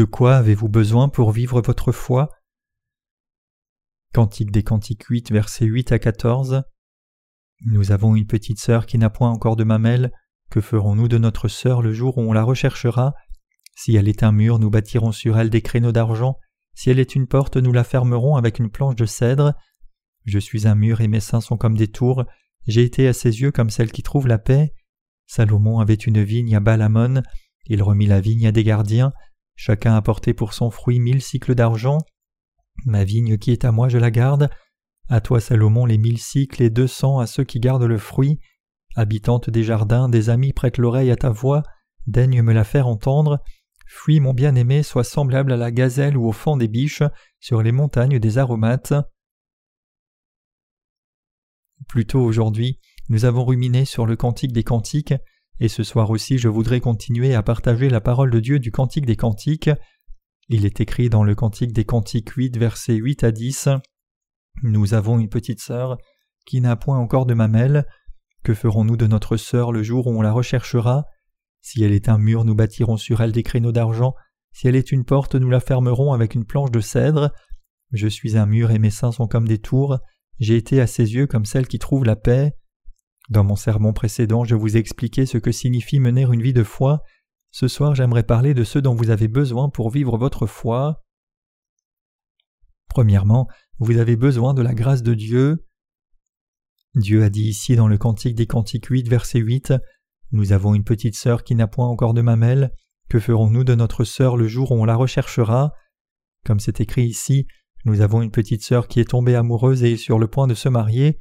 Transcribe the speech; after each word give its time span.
De 0.00 0.06
quoi 0.06 0.36
avez-vous 0.36 0.70
besoin 0.70 1.10
pour 1.10 1.30
vivre 1.30 1.60
votre 1.60 1.92
foi? 1.92 2.30
Cantique 4.14 4.50
des 4.50 4.62
Cantiques 4.62 5.04
8, 5.04 5.30
versets 5.30 5.66
8 5.66 5.92
à 5.92 5.98
14. 5.98 6.62
Nous 7.66 7.92
avons 7.92 8.16
une 8.16 8.26
petite 8.26 8.58
sœur 8.58 8.86
qui 8.86 8.96
n'a 8.96 9.10
point 9.10 9.28
encore 9.28 9.56
de 9.56 9.64
mamelle. 9.64 10.10
Que 10.50 10.62
ferons-nous 10.62 11.06
de 11.06 11.18
notre 11.18 11.48
sœur 11.48 11.82
le 11.82 11.92
jour 11.92 12.16
où 12.16 12.22
on 12.22 12.32
la 12.32 12.44
recherchera? 12.44 13.12
Si 13.76 13.94
elle 13.94 14.08
est 14.08 14.22
un 14.22 14.32
mur, 14.32 14.58
nous 14.58 14.70
bâtirons 14.70 15.12
sur 15.12 15.38
elle 15.38 15.50
des 15.50 15.60
créneaux 15.60 15.92
d'argent. 15.92 16.38
Si 16.74 16.88
elle 16.88 16.98
est 16.98 17.14
une 17.14 17.26
porte, 17.26 17.58
nous 17.58 17.74
la 17.74 17.84
fermerons 17.84 18.36
avec 18.36 18.58
une 18.58 18.70
planche 18.70 18.96
de 18.96 19.04
cèdre. 19.04 19.52
Je 20.24 20.38
suis 20.38 20.66
un 20.66 20.76
mur 20.76 21.02
et 21.02 21.08
mes 21.08 21.20
seins 21.20 21.42
sont 21.42 21.58
comme 21.58 21.76
des 21.76 21.88
tours. 21.88 22.24
J'ai 22.66 22.84
été 22.84 23.06
à 23.06 23.12
ses 23.12 23.42
yeux 23.42 23.52
comme 23.52 23.68
celle 23.68 23.92
qui 23.92 24.02
trouve 24.02 24.28
la 24.28 24.38
paix. 24.38 24.72
Salomon 25.26 25.78
avait 25.78 25.92
une 25.92 26.22
vigne 26.22 26.56
à 26.56 26.60
Balamon. 26.60 27.20
Il 27.66 27.82
remit 27.82 28.06
la 28.06 28.22
vigne 28.22 28.46
à 28.46 28.52
des 28.52 28.64
gardiens. 28.64 29.12
Chacun 29.62 29.94
a 29.94 30.00
porté 30.00 30.32
pour 30.32 30.54
son 30.54 30.70
fruit 30.70 31.00
mille 31.00 31.20
cycles 31.20 31.54
d'argent. 31.54 31.98
Ma 32.86 33.04
vigne 33.04 33.36
qui 33.36 33.50
est 33.50 33.66
à 33.66 33.72
moi, 33.72 33.90
je 33.90 33.98
la 33.98 34.10
garde. 34.10 34.48
À 35.10 35.20
toi, 35.20 35.38
Salomon, 35.38 35.84
les 35.84 35.98
mille 35.98 36.18
cycles 36.18 36.62
et 36.62 36.70
deux 36.70 36.86
cents 36.86 37.18
à 37.18 37.26
ceux 37.26 37.44
qui 37.44 37.60
gardent 37.60 37.84
le 37.84 37.98
fruit. 37.98 38.40
Habitante 38.96 39.50
des 39.50 39.62
jardins, 39.62 40.08
des 40.08 40.30
amis 40.30 40.54
prêtent 40.54 40.78
l'oreille 40.78 41.10
à 41.10 41.16
ta 41.16 41.28
voix. 41.28 41.62
Daigne 42.06 42.40
me 42.40 42.54
la 42.54 42.64
faire 42.64 42.86
entendre. 42.86 43.44
Fuis, 43.86 44.18
mon 44.18 44.32
bien-aimé, 44.32 44.82
sois 44.82 45.04
semblable 45.04 45.52
à 45.52 45.58
la 45.58 45.70
gazelle 45.70 46.16
ou 46.16 46.26
au 46.26 46.32
fond 46.32 46.56
des 46.56 46.66
biches 46.66 47.02
sur 47.38 47.62
les 47.62 47.72
montagnes 47.72 48.18
des 48.18 48.38
aromates. 48.38 48.94
Plus 51.86 52.06
tôt 52.06 52.22
aujourd'hui, 52.22 52.80
nous 53.10 53.26
avons 53.26 53.44
ruminé 53.44 53.84
sur 53.84 54.06
le 54.06 54.16
Cantique 54.16 54.52
des 54.52 54.64
Cantiques, 54.64 55.12
et 55.60 55.68
ce 55.68 55.82
soir 55.82 56.10
aussi 56.10 56.38
je 56.38 56.48
voudrais 56.48 56.80
continuer 56.80 57.34
à 57.34 57.42
partager 57.42 57.88
la 57.88 58.00
parole 58.00 58.30
de 58.30 58.40
Dieu 58.40 58.58
du 58.58 58.72
Cantique 58.72 59.06
des 59.06 59.16
Cantiques. 59.16 59.70
Il 60.48 60.64
est 60.64 60.80
écrit 60.80 61.10
dans 61.10 61.22
le 61.22 61.34
Cantique 61.34 61.72
des 61.72 61.84
Cantiques 61.84 62.30
8, 62.30 62.56
versets 62.56 62.96
8 62.96 63.24
à 63.24 63.30
10. 63.30 63.68
Nous 64.62 64.94
avons 64.94 65.18
une 65.18 65.28
petite 65.28 65.60
sœur 65.60 65.98
qui 66.46 66.60
n'a 66.60 66.76
point 66.76 66.98
encore 66.98 67.26
de 67.26 67.34
mamelle. 67.34 67.86
Que 68.42 68.54
ferons-nous 68.54 68.96
de 68.96 69.06
notre 69.06 69.36
sœur 69.36 69.70
le 69.70 69.82
jour 69.82 70.06
où 70.06 70.18
on 70.18 70.22
la 70.22 70.32
recherchera? 70.32 71.04
Si 71.60 71.84
elle 71.84 71.92
est 71.92 72.08
un 72.08 72.18
mur, 72.18 72.44
nous 72.44 72.54
bâtirons 72.54 72.96
sur 72.96 73.20
elle 73.20 73.32
des 73.32 73.42
créneaux 73.42 73.70
d'argent. 73.70 74.14
Si 74.52 74.66
elle 74.66 74.76
est 74.76 74.90
une 74.90 75.04
porte, 75.04 75.34
nous 75.34 75.50
la 75.50 75.60
fermerons 75.60 76.12
avec 76.12 76.34
une 76.34 76.46
planche 76.46 76.70
de 76.70 76.80
cèdre. 76.80 77.32
Je 77.92 78.08
suis 78.08 78.36
un 78.36 78.46
mur 78.46 78.70
et 78.70 78.78
mes 78.78 78.90
seins 78.90 79.12
sont 79.12 79.28
comme 79.28 79.46
des 79.46 79.58
tours. 79.58 79.98
J'ai 80.38 80.56
été 80.56 80.80
à 80.80 80.86
ses 80.86 81.14
yeux 81.14 81.26
comme 81.26 81.44
celle 81.44 81.68
qui 81.68 81.78
trouve 81.78 82.04
la 82.04 82.16
paix. 82.16 82.56
Dans 83.30 83.44
mon 83.44 83.54
sermon 83.54 83.92
précédent, 83.92 84.44
je 84.44 84.56
vous 84.56 84.76
ai 84.76 84.80
expliqué 84.80 85.24
ce 85.24 85.38
que 85.38 85.52
signifie 85.52 86.00
mener 86.00 86.22
une 86.22 86.42
vie 86.42 86.52
de 86.52 86.64
foi. 86.64 87.04
Ce 87.52 87.68
soir, 87.68 87.94
j'aimerais 87.94 88.24
parler 88.24 88.54
de 88.54 88.64
ce 88.64 88.80
dont 88.80 88.94
vous 88.94 89.10
avez 89.10 89.28
besoin 89.28 89.68
pour 89.68 89.90
vivre 89.90 90.18
votre 90.18 90.48
foi. 90.48 91.04
Premièrement, 92.88 93.46
vous 93.78 93.98
avez 93.98 94.16
besoin 94.16 94.52
de 94.52 94.62
la 94.62 94.74
grâce 94.74 95.04
de 95.04 95.14
Dieu. 95.14 95.64
Dieu 96.96 97.22
a 97.22 97.30
dit 97.30 97.48
ici 97.48 97.76
dans 97.76 97.86
le 97.86 97.98
Cantique 97.98 98.34
des 98.34 98.48
Cantiques 98.48 98.86
8, 98.86 99.08
verset 99.08 99.38
8 99.38 99.74
Nous 100.32 100.50
avons 100.50 100.74
une 100.74 100.82
petite 100.82 101.14
sœur 101.14 101.44
qui 101.44 101.54
n'a 101.54 101.68
point 101.68 101.86
encore 101.86 102.14
de 102.14 102.22
mamelle. 102.22 102.72
Que 103.08 103.20
ferons-nous 103.20 103.62
de 103.62 103.76
notre 103.76 104.02
sœur 104.02 104.36
le 104.36 104.48
jour 104.48 104.72
où 104.72 104.74
on 104.74 104.84
la 104.84 104.96
recherchera? 104.96 105.72
Comme 106.44 106.58
c'est 106.58 106.80
écrit 106.80 107.06
ici, 107.06 107.46
nous 107.84 108.00
avons 108.00 108.22
une 108.22 108.32
petite 108.32 108.64
sœur 108.64 108.88
qui 108.88 108.98
est 108.98 109.10
tombée 109.10 109.36
amoureuse 109.36 109.84
et 109.84 109.92
est 109.92 109.96
sur 109.96 110.18
le 110.18 110.26
point 110.26 110.48
de 110.48 110.54
se 110.54 110.68
marier. 110.68 111.16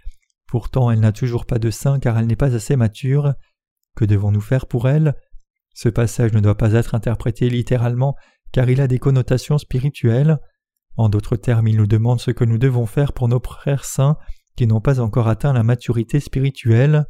Pourtant, 0.50 0.90
elle 0.90 1.00
n'a 1.00 1.12
toujours 1.12 1.46
pas 1.46 1.60
de 1.60 1.70
sein 1.70 2.00
car 2.00 2.18
elle 2.18 2.26
n'est 2.26 2.36
pas 2.36 2.56
assez 2.56 2.76
mature. 2.76 3.34
Que 3.96 4.06
devons-nous 4.06 4.42
faire 4.42 4.66
pour 4.66 4.90
elle? 4.90 5.16
Ce 5.74 5.90
passage 5.90 6.34
ne 6.34 6.40
doit 6.40 6.58
pas 6.58 6.74
être 6.74 6.96
interprété 6.96 7.50
littéralement 7.50 8.16
car 8.52 8.70
il 8.70 8.82
a 8.82 8.88
des 8.88 9.00
connotations 9.00 9.60
spirituelles. 9.60 10.40
En 10.98 11.08
d'autres 11.08 11.36
termes, 11.36 11.68
il 11.68 11.78
nous 11.78 11.88
demande 11.88 12.20
ce 12.20 12.32
que 12.32 12.44
nous 12.44 12.58
devons 12.58 12.88
faire 12.88 13.14
pour 13.14 13.28
nos 13.28 13.40
frères 13.40 13.86
saints 13.86 14.18
qui 14.56 14.66
n'ont 14.66 14.82
pas 14.82 15.00
encore 15.00 15.28
atteint 15.28 15.54
la 15.54 15.64
maturité 15.64 16.20
spirituelle. 16.20 17.06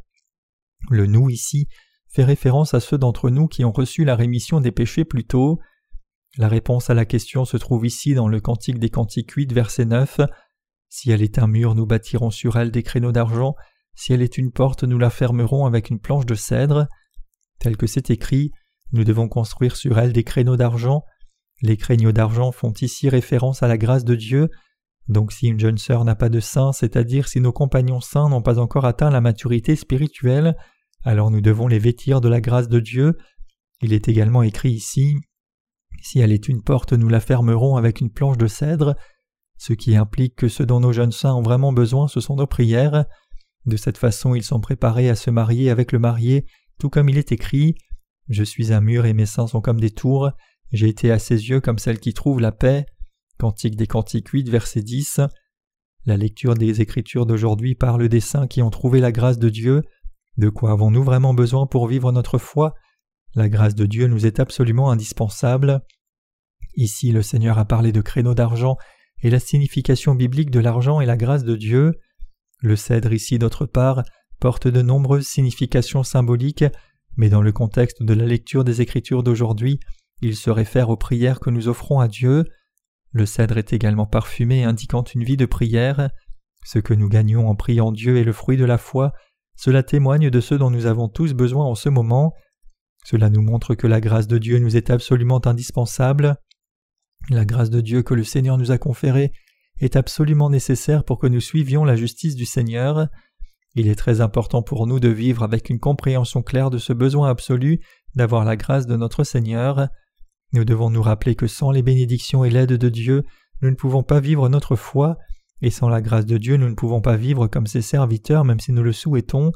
Le 0.90 1.06
nous 1.06 1.30
ici 1.30 1.66
fait 2.08 2.24
référence 2.24 2.74
à 2.74 2.80
ceux 2.80 2.98
d'entre 2.98 3.30
nous 3.30 3.48
qui 3.48 3.64
ont 3.64 3.72
reçu 3.72 4.04
la 4.04 4.16
rémission 4.16 4.60
des 4.60 4.70
péchés 4.70 5.04
plus 5.04 5.24
tôt. 5.24 5.60
La 6.36 6.48
réponse 6.48 6.90
à 6.90 6.94
la 6.94 7.06
question 7.06 7.44
se 7.44 7.56
trouve 7.56 7.86
ici 7.86 8.14
dans 8.14 8.28
le 8.28 8.40
Cantique 8.40 8.78
des 8.78 8.90
Cantiques 8.90 9.32
8, 9.32 9.52
verset 9.52 9.86
9. 9.86 10.20
Si 10.90 11.10
elle 11.12 11.22
est 11.22 11.38
un 11.38 11.46
mur, 11.46 11.74
nous 11.76 11.86
bâtirons 11.86 12.30
sur 12.30 12.56
elle 12.56 12.72
des 12.72 12.82
créneaux 12.82 13.12
d'argent. 13.12 13.54
Si 13.94 14.12
elle 14.12 14.22
est 14.22 14.36
une 14.36 14.50
porte, 14.50 14.82
nous 14.82 14.98
la 14.98 15.08
fermerons 15.08 15.64
avec 15.64 15.88
une 15.88 16.00
planche 16.00 16.26
de 16.26 16.34
cèdre. 16.34 16.88
Tel 17.60 17.76
que 17.76 17.86
c'est 17.86 18.10
écrit, 18.10 18.50
nous 18.92 19.04
devons 19.04 19.28
construire 19.28 19.76
sur 19.76 19.98
elle 19.98 20.12
des 20.12 20.24
créneaux 20.24 20.56
d'argent. 20.56 21.04
Les 21.62 21.76
créneaux 21.76 22.10
d'argent 22.10 22.50
font 22.50 22.72
ici 22.72 23.08
référence 23.08 23.62
à 23.62 23.68
la 23.68 23.78
grâce 23.78 24.04
de 24.04 24.16
Dieu. 24.16 24.48
Donc 25.08 25.32
si 25.32 25.46
une 25.46 25.60
jeune 25.60 25.78
sœur 25.78 26.04
n'a 26.04 26.16
pas 26.16 26.28
de 26.28 26.40
sein, 26.40 26.72
c'est-à-dire 26.72 27.28
si 27.28 27.40
nos 27.40 27.52
compagnons 27.52 28.00
saints 28.00 28.28
n'ont 28.28 28.42
pas 28.42 28.58
encore 28.58 28.84
atteint 28.84 29.10
la 29.10 29.20
maturité 29.20 29.76
spirituelle, 29.76 30.56
alors 31.04 31.30
nous 31.30 31.40
devons 31.40 31.68
les 31.68 31.78
vêtir 31.78 32.20
de 32.20 32.28
la 32.28 32.40
grâce 32.40 32.68
de 32.68 32.80
Dieu. 32.80 33.16
Il 33.80 33.92
est 33.92 34.08
également 34.08 34.42
écrit 34.42 34.72
ici 34.72 35.16
Si 36.02 36.18
elle 36.18 36.32
est 36.32 36.48
une 36.48 36.62
porte, 36.62 36.92
nous 36.92 37.08
la 37.08 37.20
fermerons 37.20 37.76
avec 37.76 38.00
une 38.00 38.10
planche 38.10 38.38
de 38.38 38.48
cèdre 38.48 38.96
ce 39.60 39.74
qui 39.74 39.94
implique 39.94 40.36
que 40.36 40.48
ce 40.48 40.62
dont 40.62 40.80
nos 40.80 40.94
jeunes 40.94 41.12
saints 41.12 41.34
ont 41.34 41.42
vraiment 41.42 41.74
besoin, 41.74 42.08
ce 42.08 42.20
sont 42.20 42.34
nos 42.34 42.46
prières. 42.46 43.04
De 43.66 43.76
cette 43.76 43.98
façon, 43.98 44.34
ils 44.34 44.42
sont 44.42 44.58
préparés 44.58 45.10
à 45.10 45.14
se 45.14 45.28
marier 45.28 45.68
avec 45.68 45.92
le 45.92 45.98
marié, 45.98 46.46
tout 46.78 46.88
comme 46.88 47.10
il 47.10 47.18
est 47.18 47.30
écrit 47.30 47.74
Je 48.30 48.42
suis 48.42 48.72
un 48.72 48.80
mur 48.80 49.04
et 49.04 49.12
mes 49.12 49.26
seins 49.26 49.46
sont 49.46 49.60
comme 49.60 49.78
des 49.78 49.90
tours, 49.90 50.30
j'ai 50.72 50.88
été 50.88 51.12
à 51.12 51.18
ses 51.18 51.50
yeux 51.50 51.60
comme 51.60 51.78
celle 51.78 52.00
qui 52.00 52.14
trouve 52.14 52.40
la 52.40 52.52
paix. 52.52 52.86
Cantique 53.38 53.76
des 53.76 53.86
Cantiques 53.86 54.28
8, 54.28 54.48
verset 54.48 54.80
10. 54.80 55.20
La 56.06 56.16
lecture 56.16 56.54
des 56.54 56.80
Écritures 56.80 57.26
d'aujourd'hui 57.26 57.74
parle 57.74 58.08
des 58.08 58.20
saints 58.20 58.46
qui 58.46 58.62
ont 58.62 58.70
trouvé 58.70 58.98
la 58.98 59.12
grâce 59.12 59.38
de 59.38 59.50
Dieu. 59.50 59.82
De 60.38 60.48
quoi 60.48 60.70
avons-nous 60.70 61.04
vraiment 61.04 61.34
besoin 61.34 61.66
pour 61.66 61.86
vivre 61.86 62.12
notre 62.12 62.38
foi? 62.38 62.72
La 63.34 63.50
grâce 63.50 63.74
de 63.74 63.84
Dieu 63.84 64.06
nous 64.06 64.24
est 64.24 64.40
absolument 64.40 64.90
indispensable. 64.90 65.82
Ici, 66.76 67.12
le 67.12 67.20
Seigneur 67.20 67.58
a 67.58 67.66
parlé 67.66 67.92
de 67.92 68.00
créneaux 68.00 68.34
d'argent 68.34 68.78
et 69.22 69.30
la 69.30 69.40
signification 69.40 70.14
biblique 70.14 70.50
de 70.50 70.60
l'argent 70.60 71.00
et 71.00 71.06
la 71.06 71.16
grâce 71.16 71.44
de 71.44 71.56
Dieu. 71.56 71.92
Le 72.60 72.76
cèdre 72.76 73.12
ici 73.12 73.38
d'autre 73.38 73.66
part 73.66 74.02
porte 74.40 74.68
de 74.68 74.82
nombreuses 74.82 75.26
significations 75.26 76.02
symboliques, 76.02 76.64
mais 77.16 77.28
dans 77.28 77.42
le 77.42 77.52
contexte 77.52 78.02
de 78.02 78.14
la 78.14 78.24
lecture 78.24 78.64
des 78.64 78.80
Écritures 78.80 79.22
d'aujourd'hui, 79.22 79.80
il 80.22 80.36
se 80.36 80.50
réfère 80.50 80.90
aux 80.90 80.96
prières 80.96 81.40
que 81.40 81.50
nous 81.50 81.68
offrons 81.68 82.00
à 82.00 82.08
Dieu. 82.08 82.44
Le 83.12 83.26
cèdre 83.26 83.58
est 83.58 83.72
également 83.72 84.06
parfumé 84.06 84.64
indiquant 84.64 85.02
une 85.02 85.24
vie 85.24 85.36
de 85.36 85.46
prière. 85.46 86.10
Ce 86.64 86.78
que 86.78 86.94
nous 86.94 87.08
gagnons 87.08 87.48
en 87.48 87.56
priant 87.56 87.92
Dieu 87.92 88.18
est 88.18 88.24
le 88.24 88.32
fruit 88.32 88.56
de 88.56 88.64
la 88.64 88.78
foi. 88.78 89.12
Cela 89.56 89.82
témoigne 89.82 90.30
de 90.30 90.40
ce 90.40 90.54
dont 90.54 90.70
nous 90.70 90.86
avons 90.86 91.08
tous 91.08 91.34
besoin 91.34 91.64
en 91.66 91.74
ce 91.74 91.88
moment. 91.88 92.34
Cela 93.04 93.30
nous 93.30 93.42
montre 93.42 93.74
que 93.74 93.86
la 93.86 94.00
grâce 94.00 94.26
de 94.26 94.38
Dieu 94.38 94.58
nous 94.58 94.76
est 94.76 94.90
absolument 94.90 95.40
indispensable. 95.46 96.36
La 97.28 97.44
grâce 97.44 97.70
de 97.70 97.80
Dieu 97.80 98.02
que 98.02 98.14
le 98.14 98.24
Seigneur 98.24 98.58
nous 98.58 98.70
a 98.70 98.78
conférée 98.78 99.32
est 99.80 99.96
absolument 99.96 100.50
nécessaire 100.50 101.04
pour 101.04 101.18
que 101.18 101.26
nous 101.26 101.40
suivions 101.40 101.84
la 101.84 101.96
justice 101.96 102.34
du 102.34 102.46
Seigneur. 102.46 103.08
Il 103.74 103.88
est 103.88 103.94
très 103.94 104.20
important 104.20 104.62
pour 104.62 104.86
nous 104.86 105.00
de 105.00 105.08
vivre 105.08 105.42
avec 105.42 105.70
une 105.70 105.78
compréhension 105.78 106.42
claire 106.42 106.70
de 106.70 106.78
ce 106.78 106.92
besoin 106.92 107.28
absolu 107.28 107.80
d'avoir 108.14 108.44
la 108.44 108.56
grâce 108.56 108.86
de 108.86 108.96
notre 108.96 109.24
Seigneur. 109.24 109.88
Nous 110.52 110.64
devons 110.64 110.90
nous 110.90 111.02
rappeler 111.02 111.36
que 111.36 111.46
sans 111.46 111.70
les 111.70 111.82
bénédictions 111.82 112.44
et 112.44 112.50
l'aide 112.50 112.72
de 112.72 112.88
Dieu, 112.88 113.24
nous 113.62 113.70
ne 113.70 113.76
pouvons 113.76 114.02
pas 114.02 114.20
vivre 114.20 114.48
notre 114.48 114.74
foi, 114.74 115.16
et 115.62 115.70
sans 115.70 115.88
la 115.88 116.00
grâce 116.00 116.26
de 116.26 116.38
Dieu, 116.38 116.56
nous 116.56 116.68
ne 116.68 116.74
pouvons 116.74 117.00
pas 117.00 117.16
vivre 117.16 117.46
comme 117.46 117.66
ses 117.66 117.82
serviteurs 117.82 118.44
même 118.44 118.60
si 118.60 118.72
nous 118.72 118.82
le 118.82 118.92
souhaitons. 118.92 119.52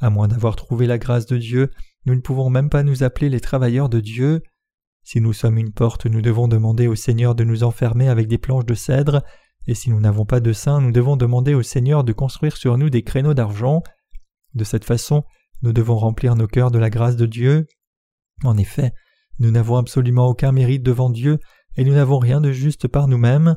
À 0.00 0.10
moins 0.10 0.28
d'avoir 0.28 0.56
trouvé 0.56 0.86
la 0.86 0.98
grâce 0.98 1.26
de 1.26 1.36
Dieu, 1.36 1.70
nous 2.06 2.14
ne 2.14 2.20
pouvons 2.20 2.50
même 2.50 2.70
pas 2.70 2.82
nous 2.82 3.02
appeler 3.02 3.28
les 3.28 3.40
travailleurs 3.40 3.88
de 3.88 4.00
Dieu. 4.00 4.42
Si 5.04 5.20
nous 5.20 5.34
sommes 5.34 5.58
une 5.58 5.72
porte, 5.72 6.06
nous 6.06 6.22
devons 6.22 6.48
demander 6.48 6.86
au 6.86 6.94
Seigneur 6.94 7.34
de 7.34 7.44
nous 7.44 7.62
enfermer 7.62 8.08
avec 8.08 8.26
des 8.26 8.38
planches 8.38 8.64
de 8.64 8.74
cèdre, 8.74 9.22
et 9.66 9.74
si 9.74 9.90
nous 9.90 10.00
n'avons 10.00 10.24
pas 10.24 10.40
de 10.40 10.52
sein, 10.54 10.80
nous 10.80 10.92
devons 10.92 11.16
demander 11.16 11.52
au 11.52 11.62
Seigneur 11.62 12.04
de 12.04 12.12
construire 12.12 12.56
sur 12.56 12.78
nous 12.78 12.88
des 12.88 13.02
créneaux 13.02 13.34
d'argent. 13.34 13.82
De 14.54 14.64
cette 14.64 14.84
façon, 14.84 15.24
nous 15.62 15.74
devons 15.74 15.96
remplir 15.96 16.36
nos 16.36 16.46
cœurs 16.46 16.70
de 16.70 16.78
la 16.78 16.88
grâce 16.88 17.16
de 17.16 17.26
Dieu. 17.26 17.66
En 18.44 18.56
effet, 18.56 18.92
nous 19.38 19.50
n'avons 19.50 19.76
absolument 19.76 20.26
aucun 20.26 20.52
mérite 20.52 20.82
devant 20.82 21.10
Dieu, 21.10 21.38
et 21.76 21.84
nous 21.84 21.94
n'avons 21.94 22.18
rien 22.18 22.40
de 22.40 22.50
juste 22.50 22.88
par 22.88 23.06
nous-mêmes. 23.06 23.56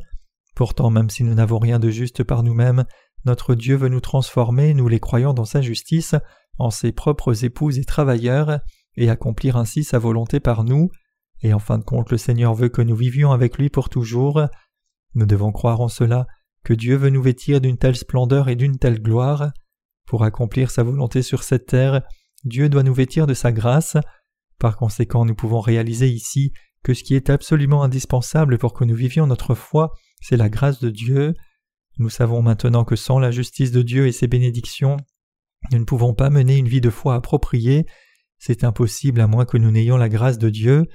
Pourtant, 0.54 0.90
même 0.90 1.10
si 1.10 1.24
nous 1.24 1.34
n'avons 1.34 1.60
rien 1.60 1.80
de 1.80 1.90
juste 1.90 2.24
par 2.24 2.44
nous-mêmes, 2.44 2.84
notre 3.24 3.56
Dieu 3.56 3.78
veut 3.78 3.90
nous 3.90 4.02
transformer, 4.02 4.74
nous 4.74 4.90
les 4.90 5.00
croyants 5.00 5.34
dans 5.34 5.46
sa 5.46 5.62
justice, 5.62 6.14
en 6.60 6.72
ses 6.72 6.92
propres 6.92 7.46
épouses 7.46 7.80
et 7.80 7.86
travailleurs, 7.86 8.60
et 8.98 9.10
accomplir 9.10 9.56
ainsi 9.56 9.86
sa 9.86 9.98
volonté 9.98 10.42
par 10.42 10.66
nous 10.66 10.90
et 11.42 11.54
en 11.54 11.60
fin 11.60 11.78
de 11.78 11.84
compte 11.84 12.12
le 12.12 12.18
Seigneur 12.18 12.54
veut 12.54 12.70
que 12.70 12.82
nous 12.82 12.96
vivions 12.96 13.32
avec 13.32 13.58
lui 13.58 13.70
pour 13.70 13.90
toujours. 13.90 14.42
Nous 15.16 15.26
devons 15.26 15.52
croire 15.52 15.82
en 15.82 15.88
cela, 15.88 16.28
que 16.64 16.74
Dieu 16.74 16.96
veut 16.96 17.10
nous 17.10 17.22
vêtir 17.22 17.62
d'une 17.62 17.78
telle 17.78 17.96
splendeur 17.96 18.50
et 18.50 18.56
d'une 18.56 18.78
telle 18.78 19.02
gloire. 19.02 19.52
Pour 20.06 20.24
accomplir 20.24 20.72
sa 20.72 20.84
volonté 20.84 21.22
sur 21.22 21.44
cette 21.44 21.68
terre, 21.68 22.02
Dieu 22.44 22.70
doit 22.70 22.84
nous 22.84 22.94
vêtir 22.94 23.28
de 23.28 23.34
sa 23.34 23.52
grâce. 23.52 23.98
Par 24.60 24.78
conséquent, 24.78 25.26
nous 25.26 25.36
pouvons 25.36 25.60
réaliser 25.60 26.10
ici 26.10 26.54
que 26.84 26.94
ce 26.94 27.04
qui 27.04 27.16
est 27.16 27.30
absolument 27.30 27.84
indispensable 27.84 28.58
pour 28.58 28.74
que 28.74 28.86
nous 28.86 28.96
vivions 28.96 29.28
notre 29.28 29.56
foi, 29.56 29.92
c'est 30.22 30.38
la 30.38 30.50
grâce 30.50 30.80
de 30.80 30.90
Dieu. 30.90 31.34
Nous 31.98 32.10
savons 32.10 32.42
maintenant 32.42 32.86
que 32.86 32.96
sans 32.96 33.20
la 33.20 33.32
justice 33.32 33.72
de 33.72 33.82
Dieu 33.82 34.08
et 34.08 34.12
ses 34.12 34.28
bénédictions, 34.28 34.98
nous 35.72 35.80
ne 35.80 35.84
pouvons 35.84 36.14
pas 36.14 36.30
mener 36.30 36.58
une 36.58 36.68
vie 36.68 36.82
de 36.82 36.90
foi 36.90 37.16
appropriée, 37.16 37.86
c'est 38.40 38.64
impossible 38.64 39.20
à 39.22 39.28
moins 39.28 39.46
que 39.46 39.58
nous 39.58 39.72
n'ayons 39.72 39.98
la 39.98 40.10
grâce 40.10 40.38
de 40.38 40.50
Dieu. 40.50 40.86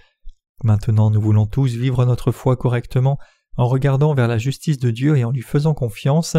Maintenant 0.63 1.11
nous 1.11 1.21
voulons 1.21 1.47
tous 1.47 1.75
vivre 1.75 2.05
notre 2.05 2.31
foi 2.31 2.57
correctement 2.57 3.19
en 3.57 3.67
regardant 3.67 4.15
vers 4.15 4.29
la 4.29 4.39
justice 4.39 4.79
de 4.79 4.91
Dieu 4.91 5.17
et 5.17 5.25
en 5.25 5.31
lui 5.31 5.43
faisant 5.43 5.75
confiance. 5.75 6.37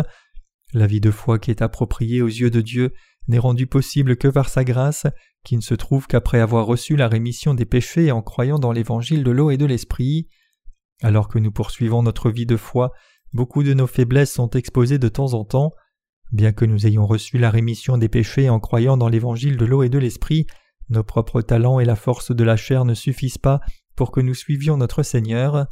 La 0.73 0.87
vie 0.87 1.01
de 1.01 1.11
foi 1.11 1.39
qui 1.39 1.51
est 1.51 1.61
appropriée 1.61 2.21
aux 2.21 2.27
yeux 2.27 2.49
de 2.49 2.61
Dieu 2.61 2.93
n'est 3.27 3.39
rendue 3.39 3.67
possible 3.67 4.17
que 4.17 4.27
par 4.27 4.49
sa 4.49 4.63
grâce, 4.63 5.05
qui 5.43 5.55
ne 5.55 5.61
se 5.61 5.75
trouve 5.75 6.07
qu'après 6.07 6.39
avoir 6.39 6.65
reçu 6.65 6.95
la 6.95 7.07
rémission 7.07 7.53
des 7.53 7.65
péchés 7.65 8.11
en 8.11 8.21
croyant 8.21 8.59
dans 8.59 8.71
l'évangile 8.71 9.23
de 9.23 9.31
l'eau 9.31 9.51
et 9.51 9.57
de 9.57 9.65
l'esprit. 9.65 10.27
Alors 11.01 11.27
que 11.27 11.39
nous 11.39 11.51
poursuivons 11.51 12.01
notre 12.01 12.31
vie 12.31 12.45
de 12.45 12.57
foi, 12.57 12.91
beaucoup 13.33 13.63
de 13.63 13.73
nos 13.73 13.87
faiblesses 13.87 14.33
sont 14.33 14.49
exposées 14.51 14.99
de 14.99 15.09
temps 15.09 15.33
en 15.33 15.43
temps. 15.43 15.73
Bien 16.31 16.53
que 16.53 16.65
nous 16.65 16.87
ayons 16.87 17.05
reçu 17.05 17.37
la 17.37 17.51
rémission 17.51 17.97
des 17.97 18.09
péchés 18.09 18.49
en 18.49 18.59
croyant 18.59 18.97
dans 18.97 19.09
l'évangile 19.09 19.57
de 19.57 19.65
l'eau 19.65 19.83
et 19.83 19.89
de 19.89 19.99
l'esprit, 19.99 20.47
nos 20.89 21.03
propres 21.03 21.41
talents 21.41 21.79
et 21.79 21.85
la 21.85 21.95
force 21.95 22.31
de 22.31 22.43
la 22.43 22.57
chair 22.57 22.85
ne 22.85 22.93
suffisent 22.93 23.37
pas 23.37 23.61
pour 23.95 24.11
que 24.11 24.21
nous 24.21 24.33
suivions 24.33 24.77
notre 24.77 25.03
Seigneur. 25.03 25.67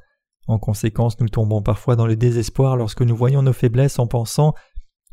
En 0.48 0.60
conséquence, 0.60 1.20
nous 1.20 1.30
tombons 1.30 1.62
parfois 1.62 1.96
dans 1.96 2.08
le 2.08 2.16
désespoir 2.16 2.76
lorsque 2.76 3.02
nous 3.02 3.16
voyons 3.16 3.42
nos 3.42 3.54
faiblesses 3.54 4.00
en 4.00 4.08
pensant 4.08 4.54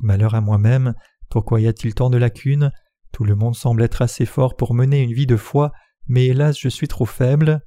Malheur 0.01 0.35
à 0.35 0.41
moi-même, 0.41 0.95
pourquoi 1.29 1.61
y 1.61 1.67
a-t-il 1.67 1.95
tant 1.95 2.09
de 2.09 2.19
lacunes? 2.19 2.71
Tout 3.13 3.25
le 3.25 3.35
monde 3.35 3.57
semble 3.57 3.83
être 3.83 4.01
assez 4.01 4.27
fort 4.27 4.57
pour 4.57 4.75
mener 4.75 5.03
une 5.03 5.13
vie 5.13 5.27
de 5.27 5.37
foi, 5.37 5.73
mais 6.07 6.27
hélas 6.27 6.57
je 6.59 6.69
suis 6.69 6.89
trop 6.89 7.05
faible. 7.05 7.63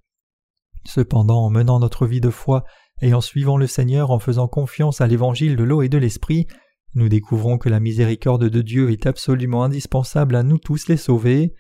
Cependant, 0.86 1.46
en 1.46 1.50
menant 1.50 1.80
notre 1.80 2.08
vie 2.08 2.22
de 2.22 2.30
foi 2.30 2.64
et 3.02 3.14
en 3.14 3.22
suivant 3.22 3.58
le 3.58 3.68
Seigneur 3.68 4.12
en 4.12 4.20
faisant 4.20 4.48
confiance 4.48 5.02
à 5.02 5.08
l'évangile 5.08 5.56
de 5.56 5.64
l'eau 5.64 5.82
et 5.82 5.90
de 5.90 5.98
l'esprit, 5.98 6.48
nous 6.94 7.10
découvrons 7.10 7.58
que 7.58 7.70
la 7.70 7.80
miséricorde 7.80 8.50
de 8.50 8.62
Dieu 8.62 8.92
est 8.92 9.06
absolument 9.06 9.64
indispensable 9.64 10.36
à 10.36 10.44
nous 10.44 10.58
tous 10.58 10.88
les 10.88 10.98
sauver. 10.98 11.54